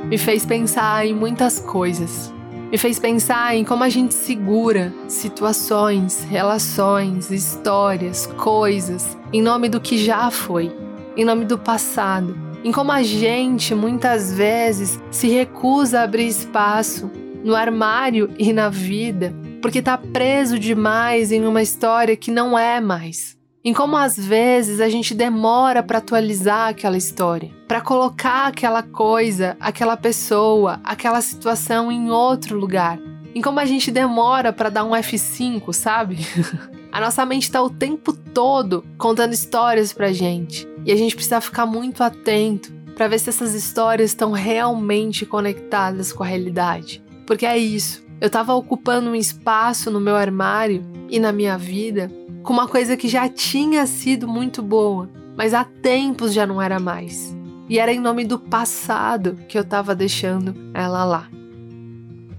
me 0.04 0.16
fez 0.16 0.46
pensar 0.46 1.04
em 1.04 1.12
muitas 1.12 1.58
coisas. 1.58 2.32
Me 2.70 2.78
fez 2.78 2.96
pensar 2.96 3.56
em 3.56 3.64
como 3.64 3.82
a 3.82 3.88
gente 3.88 4.14
segura 4.14 4.94
situações, 5.08 6.22
relações, 6.22 7.32
histórias, 7.32 8.28
coisas, 8.28 9.18
em 9.32 9.42
nome 9.42 9.68
do 9.68 9.80
que 9.80 9.98
já 9.98 10.30
foi, 10.30 10.72
em 11.16 11.24
nome 11.24 11.46
do 11.46 11.58
passado, 11.58 12.38
em 12.62 12.70
como 12.70 12.92
a 12.92 13.02
gente 13.02 13.74
muitas 13.74 14.32
vezes 14.32 15.00
se 15.10 15.26
recusa 15.26 15.98
a 15.98 16.04
abrir 16.04 16.28
espaço 16.28 17.10
no 17.42 17.56
armário 17.56 18.30
e 18.38 18.52
na 18.52 18.68
vida, 18.68 19.34
porque 19.60 19.80
está 19.80 19.98
preso 19.98 20.60
demais 20.60 21.32
em 21.32 21.44
uma 21.44 21.60
história 21.60 22.16
que 22.16 22.30
não 22.30 22.56
é 22.56 22.80
mais 22.80 23.37
em 23.68 23.74
como 23.74 23.98
às 23.98 24.16
vezes 24.16 24.80
a 24.80 24.88
gente 24.88 25.12
demora 25.12 25.82
para 25.82 25.98
atualizar 25.98 26.70
aquela 26.70 26.96
história, 26.96 27.50
para 27.68 27.82
colocar 27.82 28.46
aquela 28.46 28.82
coisa, 28.82 29.58
aquela 29.60 29.94
pessoa, 29.94 30.80
aquela 30.82 31.20
situação 31.20 31.92
em 31.92 32.10
outro 32.10 32.58
lugar. 32.58 32.98
Em 33.34 33.42
como 33.42 33.60
a 33.60 33.66
gente 33.66 33.90
demora 33.90 34.54
para 34.54 34.70
dar 34.70 34.84
um 34.84 34.92
F5, 34.92 35.70
sabe? 35.74 36.16
a 36.90 36.98
nossa 36.98 37.26
mente 37.26 37.42
está 37.42 37.62
o 37.62 37.68
tempo 37.68 38.14
todo 38.14 38.86
contando 38.96 39.34
histórias 39.34 39.92
pra 39.92 40.14
gente, 40.14 40.66
e 40.86 40.90
a 40.90 40.96
gente 40.96 41.14
precisa 41.14 41.38
ficar 41.38 41.66
muito 41.66 42.02
atento 42.02 42.72
para 42.96 43.06
ver 43.06 43.18
se 43.18 43.28
essas 43.28 43.52
histórias 43.52 44.12
estão 44.12 44.32
realmente 44.32 45.26
conectadas 45.26 46.10
com 46.10 46.22
a 46.22 46.26
realidade. 46.26 47.04
Porque 47.26 47.44
é 47.44 47.58
isso. 47.58 48.07
Eu 48.20 48.26
estava 48.26 48.52
ocupando 48.54 49.10
um 49.10 49.14
espaço 49.14 49.90
no 49.90 50.00
meu 50.00 50.16
armário 50.16 50.84
e 51.08 51.20
na 51.20 51.32
minha 51.32 51.56
vida 51.56 52.10
com 52.42 52.52
uma 52.52 52.66
coisa 52.66 52.96
que 52.96 53.08
já 53.08 53.28
tinha 53.28 53.86
sido 53.86 54.26
muito 54.26 54.62
boa, 54.62 55.08
mas 55.36 55.54
há 55.54 55.64
tempos 55.64 56.32
já 56.32 56.46
não 56.46 56.60
era 56.60 56.80
mais. 56.80 57.36
E 57.68 57.78
era 57.78 57.92
em 57.92 58.00
nome 58.00 58.24
do 58.24 58.38
passado 58.38 59.38
que 59.46 59.56
eu 59.58 59.62
estava 59.62 59.94
deixando 59.94 60.54
ela 60.72 61.04
lá. 61.04 61.28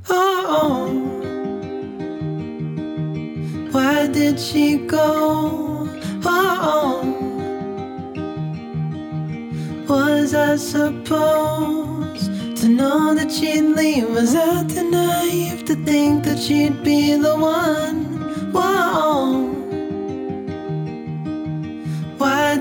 Oh, 0.10 0.88
why 3.72 4.08
did 4.12 4.40
she 4.40 4.78
go? 4.78 5.88
Oh, 6.26 7.04
was 9.88 10.34
I 10.34 10.58
supposed 10.58 11.89
to 12.62 12.68
know 12.68 13.16
that 13.16 13.32
she'd 13.32 13.62
leave? 13.62 14.10
Was 14.10 14.34
too 14.34 14.90
naive 14.90 15.64
to 15.66 15.76
think 15.76 16.26
that 16.26 16.38
she'd 16.38 16.84
be 16.84 17.16
the 17.16 17.36
one? 17.36 18.06
Whoa. 18.52 19.56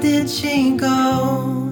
did 0.00 0.28
she 0.28 0.76
go? 0.76 1.68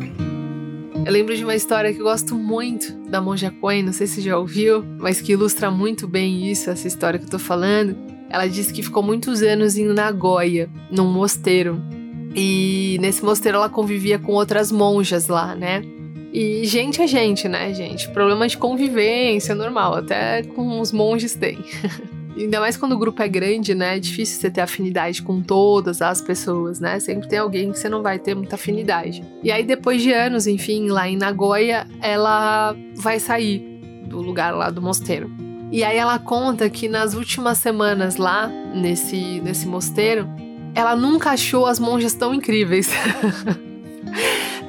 Eu 1.05 1.13
lembro 1.13 1.37
de 1.37 1.45
uma 1.45 1.55
história 1.55 1.93
que 1.93 2.01
eu 2.01 2.05
gosto 2.05 2.35
muito 2.35 2.93
da 3.09 3.21
Monja 3.21 3.53
Coen, 3.61 3.85
não 3.85 3.93
sei 3.93 4.09
se 4.09 4.21
já 4.21 4.37
ouviu, 4.37 4.85
mas 4.99 5.21
que 5.21 5.33
ilustra 5.33 5.71
muito 5.71 6.09
bem 6.09 6.51
isso, 6.51 6.69
essa 6.69 6.89
história 6.89 7.19
que 7.19 7.27
eu 7.27 7.31
tô 7.31 7.39
falando. 7.39 7.97
Ela 8.29 8.49
disse 8.49 8.73
que 8.73 8.83
ficou 8.83 9.05
muitos 9.05 9.41
anos 9.43 9.77
em 9.77 9.87
Nagoya, 9.87 10.69
num 10.91 11.07
mosteiro. 11.07 11.81
E 12.35 12.99
nesse 13.01 13.25
mosteiro 13.25 13.59
ela 13.59 13.69
convivia 13.69 14.19
com 14.19 14.33
outras 14.33 14.73
monjas 14.73 15.29
lá, 15.29 15.55
né? 15.55 15.83
E 16.39 16.67
gente 16.67 17.01
é 17.01 17.07
gente, 17.07 17.49
né, 17.49 17.73
gente? 17.73 18.11
Problema 18.11 18.47
de 18.47 18.59
convivência 18.59 19.55
normal, 19.55 19.95
até 19.95 20.43
com 20.43 20.83
os 20.83 20.93
monges 20.93 21.35
tem. 21.35 21.59
Ainda 22.37 22.61
mais 22.61 22.77
quando 22.77 22.93
o 22.93 22.99
grupo 22.99 23.23
é 23.23 23.27
grande, 23.27 23.75
né? 23.75 23.97
É 23.97 23.99
difícil 23.99 24.39
você 24.39 24.51
ter 24.51 24.61
afinidade 24.61 25.23
com 25.23 25.41
todas 25.41 26.03
as 26.03 26.21
pessoas, 26.21 26.79
né? 26.79 27.01
Sempre 27.01 27.27
tem 27.27 27.39
alguém 27.39 27.73
que 27.73 27.79
você 27.79 27.89
não 27.89 28.03
vai 28.03 28.19
ter 28.19 28.35
muita 28.35 28.57
afinidade. 28.57 29.25
E 29.43 29.51
aí, 29.51 29.65
depois 29.65 30.03
de 30.03 30.13
anos, 30.13 30.47
enfim, 30.47 30.91
lá 30.91 31.09
em 31.09 31.17
Nagoya, 31.17 31.87
ela 32.03 32.77
vai 32.97 33.19
sair 33.19 33.81
do 34.07 34.21
lugar 34.21 34.55
lá 34.55 34.69
do 34.69 34.83
mosteiro. 34.83 35.31
E 35.73 35.83
aí 35.83 35.97
ela 35.97 36.19
conta 36.19 36.69
que 36.69 36.87
nas 36.87 37.15
últimas 37.15 37.57
semanas 37.57 38.19
lá, 38.19 38.47
nesse, 38.75 39.41
nesse 39.41 39.67
mosteiro, 39.67 40.29
ela 40.75 40.95
nunca 40.95 41.31
achou 41.31 41.65
as 41.65 41.81
monjas 41.81 42.13
tão 42.13 42.35
incríveis. 42.35 42.91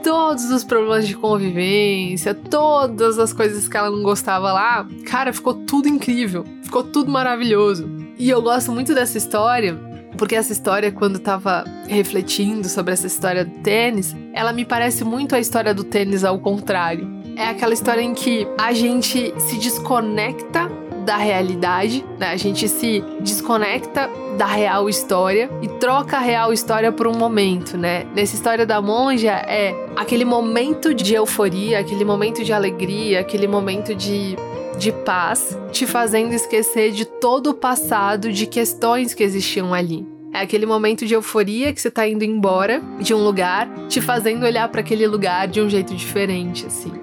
todos 0.04 0.50
os 0.52 0.64
problemas 0.64 1.08
de 1.08 1.16
convivência, 1.16 2.34
todas 2.34 3.20
as 3.20 3.34
coisas 3.34 3.68
que 3.68 3.78
ela 3.78 3.90
não 3.90 4.04
gostava 4.04 4.52
lá, 4.52 4.88
cara, 5.06 5.34
ficou 5.34 5.54
tudo 5.54 5.88
incrível, 5.88 6.44
ficou 6.64 6.84
tudo 6.84 7.12
maravilhoso. 7.12 7.90
E 8.18 8.30
eu 8.30 8.42
gosto 8.42 8.72
muito 8.72 8.94
dessa 8.94 9.18
história, 9.18 9.80
porque 10.18 10.36
essa 10.36 10.52
história, 10.52 10.92
quando 10.92 11.20
tava 11.20 11.64
refletindo 11.88 12.68
sobre 12.68 12.94
essa 12.94 13.08
história 13.08 13.46
do 13.46 13.60
tênis, 13.62 14.16
ela 14.34 14.52
me 14.52 14.66
parece 14.66 15.04
muito 15.04 15.36
a 15.36 15.40
história 15.40 15.74
do 15.74 15.84
tênis 15.84 16.24
ao 16.24 16.40
contrário. 16.40 17.08
É 17.36 17.50
aquela 17.50 17.74
história 17.74 18.02
em 18.02 18.14
que 18.14 18.48
a 18.58 18.74
gente 18.74 19.34
se 19.38 19.58
desconecta 19.58 20.72
da 21.08 21.16
realidade, 21.16 22.04
né? 22.20 22.32
A 22.32 22.36
gente 22.36 22.68
se 22.68 23.02
desconecta 23.22 24.10
da 24.38 24.46
real 24.46 24.90
história 24.90 25.50
e 25.62 25.68
troca 25.80 26.18
a 26.18 26.20
real 26.20 26.52
história 26.52 26.92
por 26.92 27.08
um 27.08 27.18
momento, 27.18 27.78
né? 27.78 28.06
Nessa 28.14 28.36
história 28.36 28.66
da 28.66 28.82
monja 28.82 29.32
é 29.32 29.74
aquele 29.96 30.26
momento 30.26 30.94
de 30.94 31.16
euforia, 31.16 31.80
aquele 31.80 32.04
momento 32.04 32.44
de 32.44 32.52
alegria, 32.52 33.22
aquele 33.22 33.48
momento 33.48 33.96
de 33.96 34.36
de 34.78 34.92
paz, 34.92 35.58
te 35.72 35.88
fazendo 35.88 36.34
esquecer 36.34 36.92
de 36.92 37.04
todo 37.04 37.50
o 37.50 37.54
passado, 37.54 38.32
de 38.32 38.46
questões 38.46 39.16
que 39.16 39.24
existiam 39.24 39.74
ali. 39.74 40.06
É 40.32 40.42
aquele 40.42 40.68
momento 40.68 41.04
de 41.04 41.16
euforia 41.16 41.74
que 41.74 41.82
você 41.82 41.90
tá 41.90 42.08
indo 42.08 42.24
embora 42.24 42.80
de 43.00 43.12
um 43.12 43.24
lugar, 43.24 43.68
te 43.88 44.00
fazendo 44.00 44.46
olhar 44.46 44.70
para 44.70 44.82
aquele 44.82 45.08
lugar 45.08 45.48
de 45.48 45.60
um 45.60 45.68
jeito 45.68 45.96
diferente, 45.96 46.68
assim. 46.68 46.97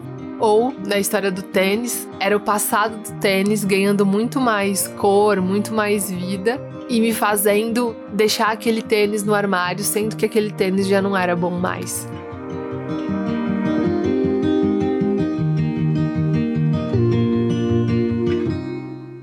Ou, 0.44 0.74
na 0.86 0.98
história 0.98 1.30
do 1.30 1.40
tênis, 1.40 2.06
era 2.20 2.36
o 2.36 2.40
passado 2.40 2.98
do 2.98 3.18
tênis 3.18 3.64
ganhando 3.64 4.04
muito 4.04 4.38
mais 4.38 4.86
cor, 4.86 5.40
muito 5.40 5.72
mais 5.72 6.10
vida 6.10 6.60
e 6.86 7.00
me 7.00 7.14
fazendo 7.14 7.96
deixar 8.12 8.52
aquele 8.52 8.82
tênis 8.82 9.24
no 9.24 9.32
armário, 9.32 9.82
sendo 9.82 10.14
que 10.14 10.26
aquele 10.26 10.50
tênis 10.52 10.86
já 10.86 11.00
não 11.00 11.16
era 11.16 11.34
bom 11.34 11.58
mais. 11.58 12.06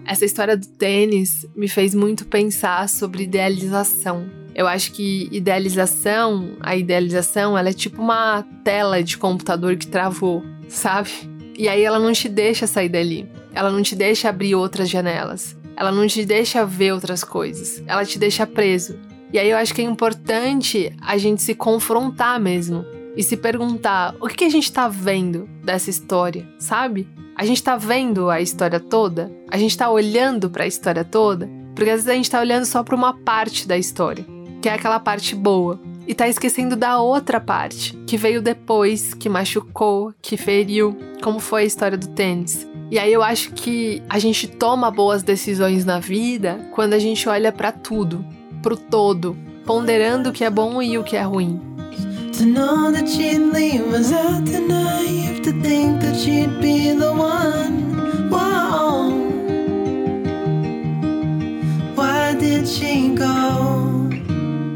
Essa 0.08 0.26
história 0.26 0.58
do 0.58 0.66
tênis 0.66 1.46
me 1.56 1.68
fez 1.68 1.94
muito 1.94 2.26
pensar 2.26 2.90
sobre 2.90 3.26
idealização. 3.26 4.26
Eu 4.56 4.68
acho 4.68 4.92
que 4.92 5.30
idealização, 5.32 6.58
a 6.62 6.76
idealização, 6.76 7.56
ela 7.56 7.70
é 7.70 7.74
tipo 7.74 8.02
uma 8.02 8.42
tela 8.64 9.04
de 9.04 9.20
computador 9.20 9.76
que 9.76 9.86
travou 9.86 10.44
sabe? 10.72 11.12
E 11.58 11.68
aí 11.68 11.84
ela 11.84 12.00
não 12.00 12.12
te 12.14 12.28
deixa 12.28 12.66
sair 12.66 12.90
dali. 12.90 13.30
Ela 13.54 13.70
não 13.70 13.82
te 13.84 13.96
deixa 13.96 14.30
abrir 14.30 14.56
outras 14.56 14.90
janelas. 14.90 15.56
Ela 15.76 15.92
não 15.92 16.08
te 16.08 16.26
deixa 16.26 16.66
ver 16.66 16.94
outras 16.94 17.24
coisas. 17.24 17.84
Ela 17.86 18.06
te 18.06 18.18
deixa 18.18 18.48
preso. 18.48 18.98
E 19.34 19.38
aí 19.38 19.50
eu 19.50 19.58
acho 19.58 19.74
que 19.74 19.82
é 19.82 19.86
importante 19.86 20.94
a 21.02 21.18
gente 21.18 21.42
se 21.42 21.54
confrontar 21.54 22.40
mesmo 22.40 22.86
e 23.16 23.24
se 23.24 23.38
perguntar 23.38 24.16
o 24.20 24.28
que 24.28 24.46
a 24.46 24.50
gente 24.50 24.72
tá 24.72 24.88
vendo 24.88 25.48
dessa 25.64 25.90
história, 25.90 26.48
sabe? 26.58 27.08
A 27.36 27.46
gente 27.46 27.62
tá 27.62 27.76
vendo 27.76 28.30
a 28.30 28.42
história 28.42 28.80
toda? 28.80 29.32
A 29.50 29.58
gente 29.58 29.78
tá 29.78 29.90
olhando 29.90 30.50
para 30.50 30.64
a 30.64 30.68
história 30.68 31.04
toda? 31.04 31.50
Porque 31.76 31.90
às 31.90 31.98
vezes 31.98 32.10
a 32.10 32.14
gente 32.14 32.30
tá 32.30 32.40
olhando 32.40 32.66
só 32.66 32.84
para 32.84 32.96
uma 32.96 33.14
parte 33.14 33.68
da 33.68 33.78
história, 33.78 34.26
que 34.62 34.70
é 34.70 34.74
aquela 34.74 35.00
parte 35.00 35.36
boa 35.36 35.80
e 36.08 36.14
tá 36.14 36.28
esquecendo 36.28 36.76
da 36.76 37.00
outra 37.00 37.40
parte, 37.40 37.96
que 38.08 38.18
veio 38.18 38.42
depois, 38.42 39.14
que 39.14 39.30
machucou, 39.30 40.14
que 40.22 40.36
feriu, 40.38 40.98
como 41.22 41.40
foi 41.40 41.64
a 41.64 41.66
história 41.66 41.98
do 41.98 42.08
tênis. 42.08 42.68
E 42.90 43.00
aí 43.00 43.14
eu 43.14 43.24
acho 43.24 43.52
que 43.54 44.02
a 44.10 44.20
gente 44.20 44.48
toma 44.48 44.92
boas 44.92 45.24
decisões 45.24 45.86
na 45.86 46.00
vida 46.00 46.68
quando 46.74 46.94
a 46.94 47.00
gente 47.00 47.30
olha 47.30 47.52
para 47.52 47.72
tudo, 47.72 48.26
pro 48.62 48.76
todo, 48.76 49.38
ponderando 49.66 50.30
o 50.30 50.34
que 50.34 50.44
é 50.44 50.50
bom 50.50 50.82
e 50.82 50.98
o 50.98 51.04
que 51.04 51.16
é 51.16 51.22
ruim. 51.22 51.62
To 52.38 52.46
know 52.46 52.92
that 52.92 53.10
she'd 53.10 53.52
leave 53.54 53.84
was 53.92 54.10
naive 54.12 55.42
to 55.44 55.52
she'd 56.16 56.60
be 56.60 56.94
the 56.94 57.12
one? 57.12 58.30
Whoa. 58.30 59.12
Why 61.96 62.36
did 62.38 62.68
she 62.68 63.16
go? 63.16 64.10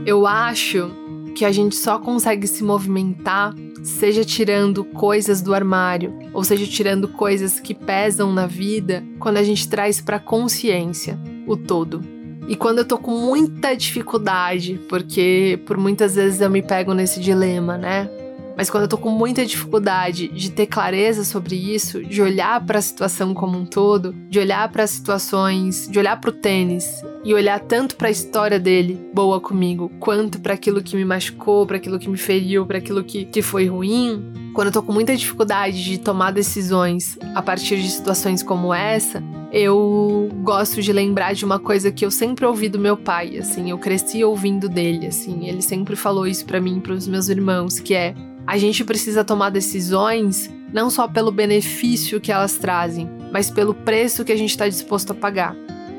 Eu 0.05 0.27
acho 0.27 1.04
que 1.35 1.45
a 1.45 1.51
gente 1.51 1.75
só 1.75 1.99
consegue 1.99 2.47
se 2.47 2.63
movimentar 2.63 3.53
seja 3.83 4.23
tirando 4.23 4.83
coisas 4.83 5.41
do 5.41 5.53
armário, 5.53 6.17
ou 6.33 6.43
seja 6.43 6.65
tirando 6.65 7.07
coisas 7.07 7.59
que 7.59 7.75
pesam 7.75 8.33
na 8.33 8.47
vida, 8.47 9.03
quando 9.19 9.37
a 9.37 9.43
gente 9.43 9.69
traz 9.69 10.01
para 10.01 10.19
consciência 10.19 11.19
o 11.45 11.55
todo. 11.55 12.01
E 12.47 12.55
quando 12.55 12.79
eu 12.79 12.85
tô 12.85 12.97
com 12.97 13.11
muita 13.11 13.75
dificuldade, 13.75 14.79
porque 14.89 15.59
por 15.65 15.77
muitas 15.77 16.15
vezes 16.15 16.41
eu 16.41 16.49
me 16.49 16.61
pego 16.61 16.93
nesse 16.93 17.19
dilema, 17.19 17.77
né? 17.77 18.09
Mas 18.57 18.69
quando 18.69 18.83
eu 18.83 18.89
tô 18.89 18.97
com 18.97 19.09
muita 19.09 19.45
dificuldade 19.45 20.27
de 20.27 20.51
ter 20.51 20.65
clareza 20.65 21.23
sobre 21.23 21.55
isso, 21.55 22.03
de 22.03 22.21
olhar 22.21 22.63
para 22.65 22.79
a 22.79 22.81
situação 22.81 23.33
como 23.33 23.57
um 23.57 23.65
todo, 23.65 24.13
de 24.29 24.39
olhar 24.39 24.69
para 24.69 24.83
as 24.83 24.91
situações, 24.91 25.87
de 25.89 25.99
olhar 25.99 26.19
para 26.19 26.29
o 26.29 26.33
tênis 26.33 27.03
e 27.23 27.33
olhar 27.33 27.59
tanto 27.59 27.95
para 27.95 28.07
a 28.07 28.11
história 28.11 28.59
dele, 28.59 28.99
boa 29.13 29.41
comigo, 29.41 29.91
quanto 29.99 30.39
para 30.39 30.53
aquilo 30.53 30.81
que 30.81 30.95
me 30.95 31.03
machucou, 31.03 31.65
para 31.65 31.77
aquilo 31.77 31.99
que 31.99 32.09
me 32.09 32.17
feriu, 32.17 32.65
para 32.65 32.77
aquilo 32.77 33.03
que, 33.03 33.25
que 33.25 33.41
foi 33.41 33.67
ruim, 33.67 34.31
quando 34.53 34.67
eu 34.67 34.73
tô 34.73 34.81
com 34.81 34.93
muita 34.93 35.15
dificuldade 35.15 35.83
de 35.83 35.97
tomar 35.97 36.31
decisões 36.31 37.17
a 37.33 37.41
partir 37.41 37.81
de 37.81 37.89
situações 37.89 38.41
como 38.41 38.73
essa, 38.73 39.21
eu 39.51 40.29
gosto 40.43 40.81
de 40.81 40.93
lembrar 40.93 41.33
de 41.33 41.43
uma 41.43 41.59
coisa 41.59 41.91
que 41.91 42.05
eu 42.05 42.11
sempre 42.11 42.45
ouvi 42.45 42.69
do 42.69 42.79
meu 42.79 42.95
pai, 42.95 43.37
assim, 43.37 43.69
eu 43.69 43.77
cresci 43.77 44.23
ouvindo 44.23 44.69
dele, 44.69 45.07
assim, 45.07 45.47
ele 45.47 45.61
sempre 45.61 45.95
falou 45.95 46.25
isso 46.25 46.45
para 46.45 46.61
mim 46.61 46.79
para 46.79 46.93
os 46.93 47.07
meus 47.07 47.27
irmãos, 47.27 47.79
que 47.79 47.93
é 47.93 48.13
a 48.47 48.57
gente 48.57 48.83
precisa 48.83 49.23
tomar 49.23 49.49
decisões 49.49 50.49
não 50.71 50.89
só 50.89 51.07
pelo 51.07 51.31
benefício 51.31 52.19
que 52.19 52.31
elas 52.31 52.57
trazem, 52.57 53.09
mas 53.31 53.49
pelo 53.49 53.73
preço 53.73 54.25
que 54.25 54.31
a 54.31 54.37
gente 54.37 54.49
está 54.49 54.67
disposto 54.67 55.11
a 55.11 55.15
pagar. 55.15 55.55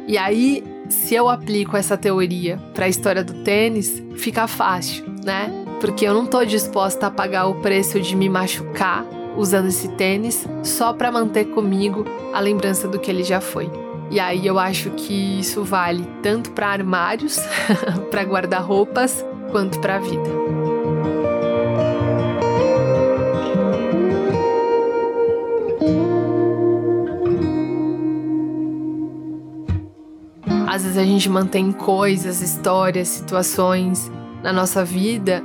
E 0.06 0.16
aí, 0.16 0.62
se 0.88 1.14
eu 1.14 1.28
aplico 1.28 1.76
essa 1.76 1.96
teoria 1.96 2.58
para 2.74 2.84
a 2.84 2.88
história 2.88 3.24
do 3.24 3.42
tênis, 3.42 4.02
fica 4.16 4.46
fácil, 4.46 5.04
né? 5.24 5.50
Porque 5.80 6.06
eu 6.06 6.14
não 6.14 6.24
estou 6.24 6.44
disposta 6.44 7.06
a 7.06 7.10
pagar 7.10 7.46
o 7.46 7.56
preço 7.56 8.00
de 8.00 8.14
me 8.14 8.28
machucar 8.28 9.04
usando 9.36 9.68
esse 9.68 9.88
tênis 9.88 10.46
só 10.62 10.92
para 10.92 11.10
manter 11.10 11.46
comigo 11.46 12.04
a 12.32 12.40
lembrança 12.40 12.88
do 12.88 12.98
que 12.98 13.10
ele 13.10 13.24
já 13.24 13.40
foi. 13.40 13.70
E 14.10 14.20
aí 14.20 14.46
eu 14.46 14.58
acho 14.58 14.90
que 14.90 15.40
isso 15.40 15.64
vale 15.64 16.06
tanto 16.22 16.52
para 16.52 16.68
armários, 16.68 17.38
para 18.10 18.22
guarda-roupas, 18.22 19.24
quanto 19.50 19.80
para 19.80 19.96
a 19.96 19.98
vida. 19.98 20.75
Às 30.76 30.82
vezes 30.82 30.98
a 30.98 31.04
gente 31.04 31.26
mantém 31.30 31.72
coisas, 31.72 32.42
histórias, 32.42 33.08
situações 33.08 34.12
na 34.42 34.52
nossa 34.52 34.84
vida 34.84 35.42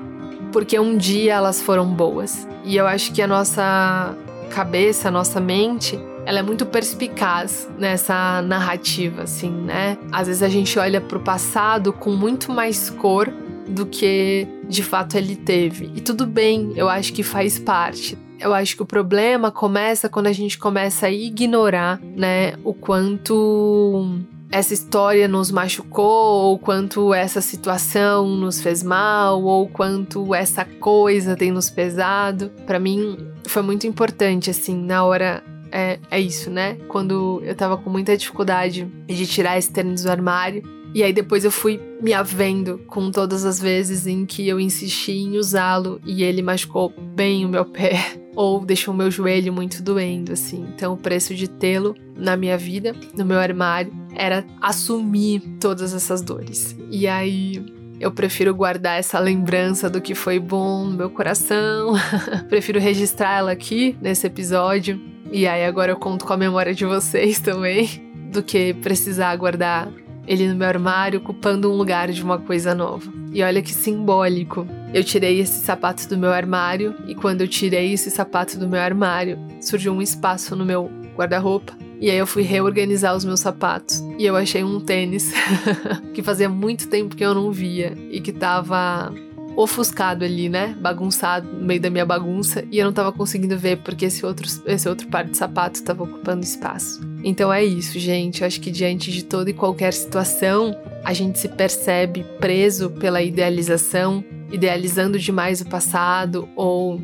porque 0.52 0.78
um 0.78 0.98
dia 0.98 1.36
elas 1.36 1.62
foram 1.62 1.86
boas. 1.86 2.46
E 2.66 2.76
eu 2.76 2.86
acho 2.86 3.14
que 3.14 3.22
a 3.22 3.28
nossa 3.28 4.14
cabeça, 4.50 5.08
a 5.08 5.12
nossa 5.12 5.40
mente, 5.40 5.98
ela 6.26 6.40
é 6.40 6.42
muito 6.42 6.66
perspicaz 6.66 7.70
nessa 7.80 8.42
narrativa, 8.42 9.22
assim, 9.22 9.50
né? 9.50 9.98
Às 10.12 10.28
vezes 10.28 10.44
a 10.44 10.50
gente 10.50 10.78
olha 10.78 11.00
para 11.00 11.18
o 11.18 11.22
passado 11.22 11.94
com 11.94 12.12
muito 12.12 12.52
mais 12.52 12.90
cor 12.90 13.34
do 13.70 13.86
que 13.86 14.46
de 14.68 14.84
fato 14.84 15.16
ele 15.16 15.38
teve. 15.38 15.94
E 15.96 16.02
tudo 16.02 16.26
bem, 16.26 16.74
eu 16.76 16.90
acho 16.90 17.14
que 17.14 17.24
faz 17.24 17.58
parte. 17.58 18.18
Eu 18.38 18.54
acho 18.54 18.76
que 18.76 18.82
o 18.82 18.86
problema 18.86 19.50
começa 19.50 20.10
quando 20.10 20.28
a 20.28 20.34
gente 20.34 20.58
começa 20.58 21.06
a 21.06 21.10
ignorar, 21.10 22.02
né, 22.18 22.56
o 22.66 22.74
quanto 22.74 24.20
essa 24.52 24.74
história 24.74 25.28
nos 25.28 25.50
machucou, 25.50 26.50
ou 26.50 26.60
quanto 26.60 27.14
essa 27.14 27.40
situação 27.40 28.28
nos 28.28 28.62
fez 28.62 28.84
mal, 28.84 29.42
ou 29.42 29.68
quanto 29.68 30.36
essa 30.36 30.66
coisa 30.66 31.36
tem 31.36 31.52
nos 31.52 31.70
pesado. 31.70 32.52
Para 32.66 32.78
mim 32.78 33.18
foi 33.48 33.62
muito 33.62 33.88
importante, 33.88 34.50
assim, 34.50 34.76
na 34.76 35.04
hora. 35.04 35.44
É, 35.72 36.00
é 36.12 36.20
isso, 36.20 36.50
né? 36.50 36.76
Quando 36.90 37.42
eu 37.46 37.56
tava 37.56 37.78
com 37.78 37.90
muita 37.90 38.18
dificuldade 38.18 38.86
de 39.08 39.26
tirar 39.26 39.58
esse 39.58 39.72
tênis 39.72 40.04
do 40.04 40.12
armário. 40.12 40.81
E 40.94 41.04
aí 41.04 41.14
depois 41.14 41.46
eu 41.46 41.52
fui 41.52 41.80
me 42.02 42.14
avendo 42.14 42.80
com 42.88 43.12
todas 43.12 43.46
as 43.46 43.60
vezes 43.60 44.06
em 44.08 44.26
que 44.26 44.48
eu 44.48 44.60
insisti 44.60 45.14
em 45.14 45.38
usá-lo 45.38 46.02
e 46.06 46.24
ele 46.24 46.42
machucou 46.42 46.94
bem 47.16 47.46
o 47.46 47.50
meu 47.50 47.64
pé 47.66 48.22
ou 48.36 48.66
deixou 48.66 48.94
o 48.94 48.98
meu 48.98 49.12
joelho 49.12 49.54
muito 49.54 49.82
doendo, 49.82 50.34
assim. 50.34 50.66
Então 50.74 50.94
o 50.94 50.98
preço 50.98 51.36
de 51.36 51.50
tê-lo 51.50 51.96
na 52.16 52.36
minha 52.36 52.58
vida, 52.58 52.94
no 53.16 53.26
meu 53.26 53.40
armário, 53.40 53.94
era 54.16 54.46
assumir 54.62 55.42
todas 55.60 55.94
essas 55.94 56.22
dores. 56.22 56.76
E 56.90 57.08
aí 57.08 57.64
eu 58.00 58.12
prefiro 58.12 58.54
guardar 58.54 58.98
essa 58.98 59.20
lembrança 59.20 59.90
do 59.90 60.02
que 60.02 60.16
foi 60.16 60.40
bom 60.40 60.86
no 60.86 60.98
meu 60.98 61.10
coração. 61.10 61.94
prefiro 62.50 62.80
registrá-la 62.80 63.52
aqui 63.52 63.96
nesse 64.02 64.28
episódio. 64.28 65.00
E 65.32 65.48
aí 65.48 65.64
agora 65.64 65.92
eu 65.92 65.98
conto 65.98 66.26
com 66.26 66.34
a 66.34 66.38
memória 66.38 66.74
de 66.74 66.84
vocês 66.84 67.40
também, 67.40 67.88
do 68.32 68.44
que 68.44 68.74
precisar 68.74 69.36
guardar 69.36 69.90
ele 70.28 70.48
no 70.48 70.56
meu 70.56 70.68
armário 70.68 71.20
ocupando 71.20 71.72
um 71.72 71.76
lugar 71.76 72.12
de 72.12 72.24
uma 72.24 72.38
coisa 72.38 72.74
nova. 72.74 73.12
E 73.34 73.42
olha 73.42 73.62
que 73.62 73.74
simbólico. 73.74 74.68
Eu 74.94 75.04
tirei 75.04 75.40
esse 75.40 75.64
sapato 75.64 76.08
do 76.08 76.18
meu 76.18 76.32
armário 76.32 76.96
e 77.08 77.16
quando 77.16 77.42
eu 77.42 77.48
tirei 77.48 77.94
esse 77.94 78.12
sapato 78.12 78.58
do 78.58 78.68
meu 78.68 78.82
armário, 78.82 79.40
surgiu 79.62 79.94
um 79.94 80.02
espaço 80.02 80.56
no 80.56 80.66
meu 80.66 80.92
guarda-roupa 81.16 81.74
e 82.02 82.10
aí 82.10 82.18
eu 82.18 82.26
fui 82.26 82.42
reorganizar 82.42 83.16
os 83.16 83.24
meus 83.24 83.42
sapatos 83.42 84.04
e 84.18 84.26
eu 84.26 84.36
achei 84.36 84.64
um 84.64 84.80
tênis 84.80 85.32
que 86.16 86.24
fazia 86.24 86.50
muito 86.50 86.88
tempo 86.88 87.16
que 87.16 87.24
eu 87.24 87.36
não 87.36 87.52
via 87.52 87.96
e 88.10 88.20
que 88.20 88.32
tava 88.32 89.14
ofuscado 89.56 90.24
ali, 90.24 90.50
né? 90.50 90.76
Bagunçado 90.80 91.48
no 91.48 91.66
meio 91.66 91.80
da 91.80 91.90
minha 91.90 92.06
bagunça 92.06 92.64
e 92.72 92.80
eu 92.80 92.86
não 92.86 92.94
tava 92.94 93.12
conseguindo 93.12 93.58
ver 93.58 93.78
porque 93.78 94.06
esse 94.06 94.26
outro, 94.26 94.48
esse 94.66 94.88
outro 94.88 95.08
par 95.08 95.26
de 95.26 95.38
sapatos 95.38 95.82
tava 95.82 96.04
ocupando 96.04 96.44
espaço. 96.44 97.02
Então 97.24 97.52
é 97.52 97.64
isso, 97.64 98.00
gente. 98.00 98.42
Eu 98.42 98.48
acho 98.48 98.60
que 98.60 98.72
diante 98.72 99.12
de 99.12 99.24
toda 99.24 99.50
e 99.50 99.54
qualquer 99.54 99.94
situação, 99.94 100.76
a 101.04 101.14
gente 101.14 101.40
se 101.40 101.48
percebe 101.48 102.26
preso 102.40 102.90
pela 102.90 103.22
idealização, 103.22 104.24
idealizando 104.52 105.20
demais 105.20 105.62
o 105.62 105.66
passado 105.66 106.48
ou 106.56 107.00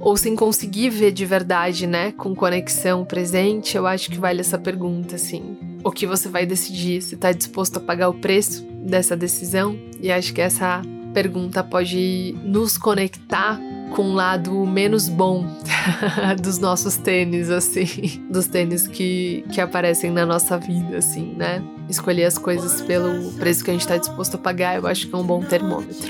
ou 0.00 0.16
sem 0.16 0.36
conseguir 0.36 0.90
ver 0.90 1.10
de 1.10 1.26
verdade, 1.26 1.84
né, 1.84 2.12
com 2.12 2.32
conexão 2.34 3.04
presente, 3.04 3.76
eu 3.76 3.84
acho 3.84 4.08
que 4.08 4.16
vale 4.16 4.40
essa 4.40 4.56
pergunta, 4.56 5.16
assim. 5.16 5.56
O 5.82 5.90
que 5.90 6.06
você 6.06 6.28
vai 6.28 6.46
decidir? 6.46 7.02
Se 7.02 7.16
está 7.16 7.32
disposto 7.32 7.78
a 7.78 7.80
pagar 7.80 8.08
o 8.08 8.14
preço 8.14 8.64
dessa 8.84 9.16
decisão? 9.16 9.76
E 10.00 10.10
acho 10.12 10.32
que 10.32 10.40
essa 10.40 10.82
pergunta 11.18 11.64
pode 11.64 12.32
nos 12.44 12.78
conectar 12.78 13.58
com 13.92 14.02
um 14.02 14.14
lado 14.14 14.64
menos 14.64 15.08
bom 15.08 15.44
dos 16.40 16.60
nossos 16.60 16.96
tênis, 16.96 17.50
assim, 17.50 18.24
dos 18.30 18.46
tênis 18.46 18.86
que, 18.86 19.44
que 19.50 19.60
aparecem 19.60 20.12
na 20.12 20.24
nossa 20.24 20.56
vida, 20.56 20.98
assim, 20.98 21.34
né? 21.34 21.60
Escolher 21.88 22.26
as 22.26 22.38
coisas 22.38 22.80
pelo 22.82 23.32
preço 23.32 23.64
que 23.64 23.70
a 23.70 23.72
gente 23.72 23.80
está 23.80 23.96
disposto 23.96 24.36
a 24.36 24.38
pagar, 24.38 24.76
eu 24.76 24.86
acho 24.86 25.08
que 25.08 25.14
é 25.14 25.18
um 25.18 25.26
bom 25.26 25.42
termômetro. 25.42 26.06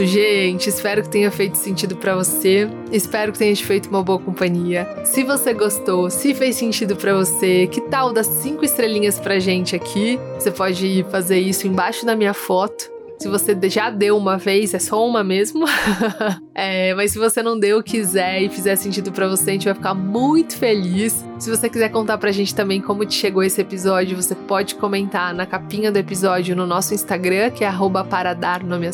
Isso, 0.00 0.06
gente. 0.06 0.68
Espero 0.68 1.02
que 1.02 1.08
tenha 1.08 1.30
feito 1.30 1.56
sentido 1.56 1.96
para 1.96 2.14
você. 2.14 2.68
Espero 2.90 3.32
que 3.32 3.38
tenha 3.38 3.54
te 3.54 3.64
feito 3.64 3.88
uma 3.88 4.02
boa 4.02 4.18
companhia. 4.18 4.86
Se 5.04 5.22
você 5.22 5.52
gostou, 5.52 6.10
se 6.10 6.34
fez 6.34 6.56
sentido 6.56 6.96
para 6.96 7.14
você, 7.14 7.66
que 7.66 7.80
tal 7.82 8.12
dar 8.12 8.24
cinco 8.24 8.64
estrelinhas 8.64 9.18
pra 9.18 9.38
gente 9.38 9.76
aqui? 9.76 10.18
Você 10.38 10.50
pode 10.50 11.04
fazer 11.10 11.38
isso 11.38 11.66
embaixo 11.66 12.06
da 12.06 12.16
minha 12.16 12.34
foto 12.34 12.90
se 13.20 13.28
você 13.28 13.54
já 13.68 13.90
deu 13.90 14.16
uma 14.16 14.38
vez, 14.38 14.72
é 14.72 14.78
só 14.78 15.06
uma 15.06 15.22
mesmo. 15.22 15.66
é, 16.54 16.94
mas 16.94 17.12
se 17.12 17.18
você 17.18 17.42
não 17.42 17.58
deu, 17.58 17.82
quiser 17.82 18.42
e 18.42 18.48
fizer 18.48 18.76
sentido 18.76 19.12
para 19.12 19.28
você, 19.28 19.50
a 19.50 19.52
gente 19.52 19.64
vai 19.64 19.74
ficar 19.74 19.94
muito 19.94 20.56
feliz. 20.56 21.24
Se 21.38 21.48
você 21.48 21.70
quiser 21.70 21.88
contar 21.88 22.18
pra 22.18 22.32
gente 22.32 22.54
também 22.54 22.80
como 22.80 23.06
te 23.06 23.14
chegou 23.14 23.42
esse 23.42 23.60
episódio, 23.60 24.14
você 24.14 24.34
pode 24.34 24.74
comentar 24.74 25.32
na 25.32 25.46
capinha 25.46 25.90
do 25.90 25.96
episódio 25.96 26.54
no 26.54 26.66
nosso 26.66 26.92
Instagram, 26.92 27.50
que 27.50 27.64
é 27.64 27.66
arroba 27.66 28.06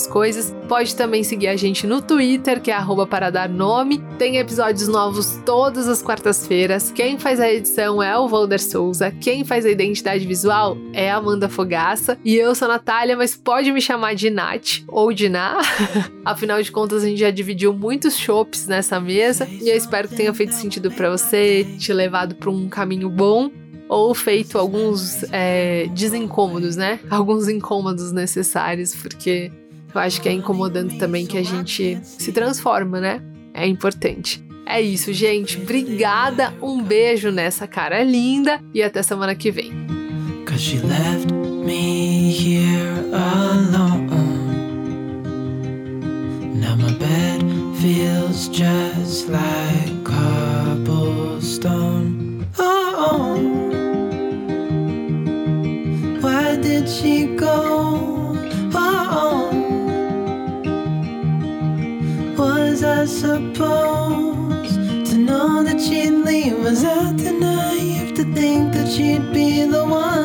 coisas. 0.09 0.55
Pode 0.69 0.95
também 0.95 1.25
seguir 1.25 1.49
a 1.49 1.57
gente 1.57 1.87
no 1.87 2.01
Twitter, 2.01 2.61
que 2.61 2.71
é 2.71 2.75
arroba 2.75 3.07
para 3.07 3.31
dar 3.31 3.49
nome. 3.49 3.99
Tem 4.19 4.38
episódios 4.38 4.87
novos 4.87 5.40
todas 5.45 5.88
as 5.88 6.03
quartas-feiras. 6.03 6.92
Quem 6.92 7.19
faz 7.19 7.40
a 7.40 7.53
edição 7.53 8.03
é 8.03 8.16
o 8.16 8.29
Valder 8.29 8.62
Souza. 8.62 9.11
Quem 9.11 9.45
faz 9.45 9.66
a 9.66 9.71
identidade 9.71 10.27
visual 10.27 10.77
é 10.92 11.11
a 11.11 11.16
Amanda 11.16 11.49
Fogaça. 11.49 12.19
E 12.25 12.37
eu 12.37 12.55
sou 12.55 12.66
a 12.66 12.73
Natália, 12.73 13.16
mas 13.16 13.35
pode 13.35 13.73
me 13.73 13.81
chamar 13.81 14.14
de 14.14 14.31
Nath 14.31 14.83
ou 14.87 15.12
de 15.12 15.29
Na. 15.29 15.61
Afinal 16.25 16.62
de 16.62 16.71
contas, 16.71 17.03
a 17.03 17.07
gente 17.07 17.21
já 17.21 17.31
dividiu 17.47 17.73
muitos 17.73 18.17
chopps 18.17 18.67
nessa 18.67 18.99
mesa 18.99 19.47
e 19.49 19.69
eu 19.69 19.77
espero 19.77 20.09
que 20.09 20.17
tenha 20.17 20.35
feito 20.35 20.53
sentido 20.53 20.91
para 20.91 21.09
você, 21.09 21.65
te 21.79 21.93
levado 21.93 22.35
para 22.35 22.51
um 22.51 22.69
caminho 22.69 23.09
bom 23.09 23.51
ou 23.89 24.13
feito 24.15 24.59
alguns 24.59 25.23
é, 25.31 25.87
desincômodos, 25.95 26.75
né? 26.75 26.99
Alguns 27.09 27.49
incômodos 27.49 28.11
necessários, 28.11 28.97
porque 28.97 29.53
eu 29.95 30.01
acho 30.01 30.21
que 30.21 30.29
é 30.29 30.33
incomodando 30.33 30.99
também 30.99 31.25
que 31.25 31.39
a 31.39 31.45
gente 31.45 31.97
se 32.03 32.33
transforma, 32.33 33.01
né? 33.01 33.23
É 33.55 33.65
importante. 33.65 34.45
É 34.67 34.81
isso, 34.81 35.13
gente. 35.13 35.57
Obrigada. 35.57 36.53
Um 36.61 36.83
beijo 36.83 37.31
nessa 37.31 37.69
cara 37.69 38.03
linda 38.03 38.61
e 38.75 38.83
até 38.83 39.05
semana 39.05 39.37
que 39.37 39.53
vem. 39.53 39.71
My 46.79 46.93
bed 46.99 47.41
feels 47.79 48.49
just 48.49 49.29
like 49.29 50.05
cobblestone. 50.05 51.17
Oh, 52.59 53.37
why 56.21 56.57
did 56.57 56.89
she 56.89 57.37
go? 57.37 58.37
Oh, 58.75 59.51
was 62.37 62.83
I 62.83 63.05
supposed? 63.07 64.77
To 65.11 65.17
know 65.17 65.62
that 65.65 65.81
she'd 65.81 66.11
leave. 66.11 66.59
Was 66.59 66.85
I 66.85 67.15
too 67.17 67.39
naive 67.39 68.15
to 68.15 68.25
think 68.35 68.73
that 68.75 68.89
she'd 68.91 69.33
be 69.33 69.65
the 69.65 69.85
one? 69.85 70.16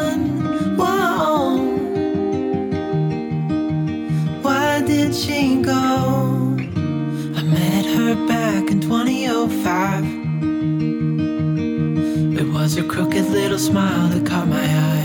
Little 13.51 13.67
smile 13.67 14.07
that 14.07 14.25
caught 14.25 14.47
my 14.47 14.63
eye. 14.63 15.03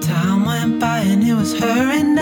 Time 0.00 0.44
went 0.44 0.78
by 0.78 1.00
and 1.00 1.24
it 1.24 1.34
was 1.34 1.52
her 1.58 1.90
and 1.90 2.15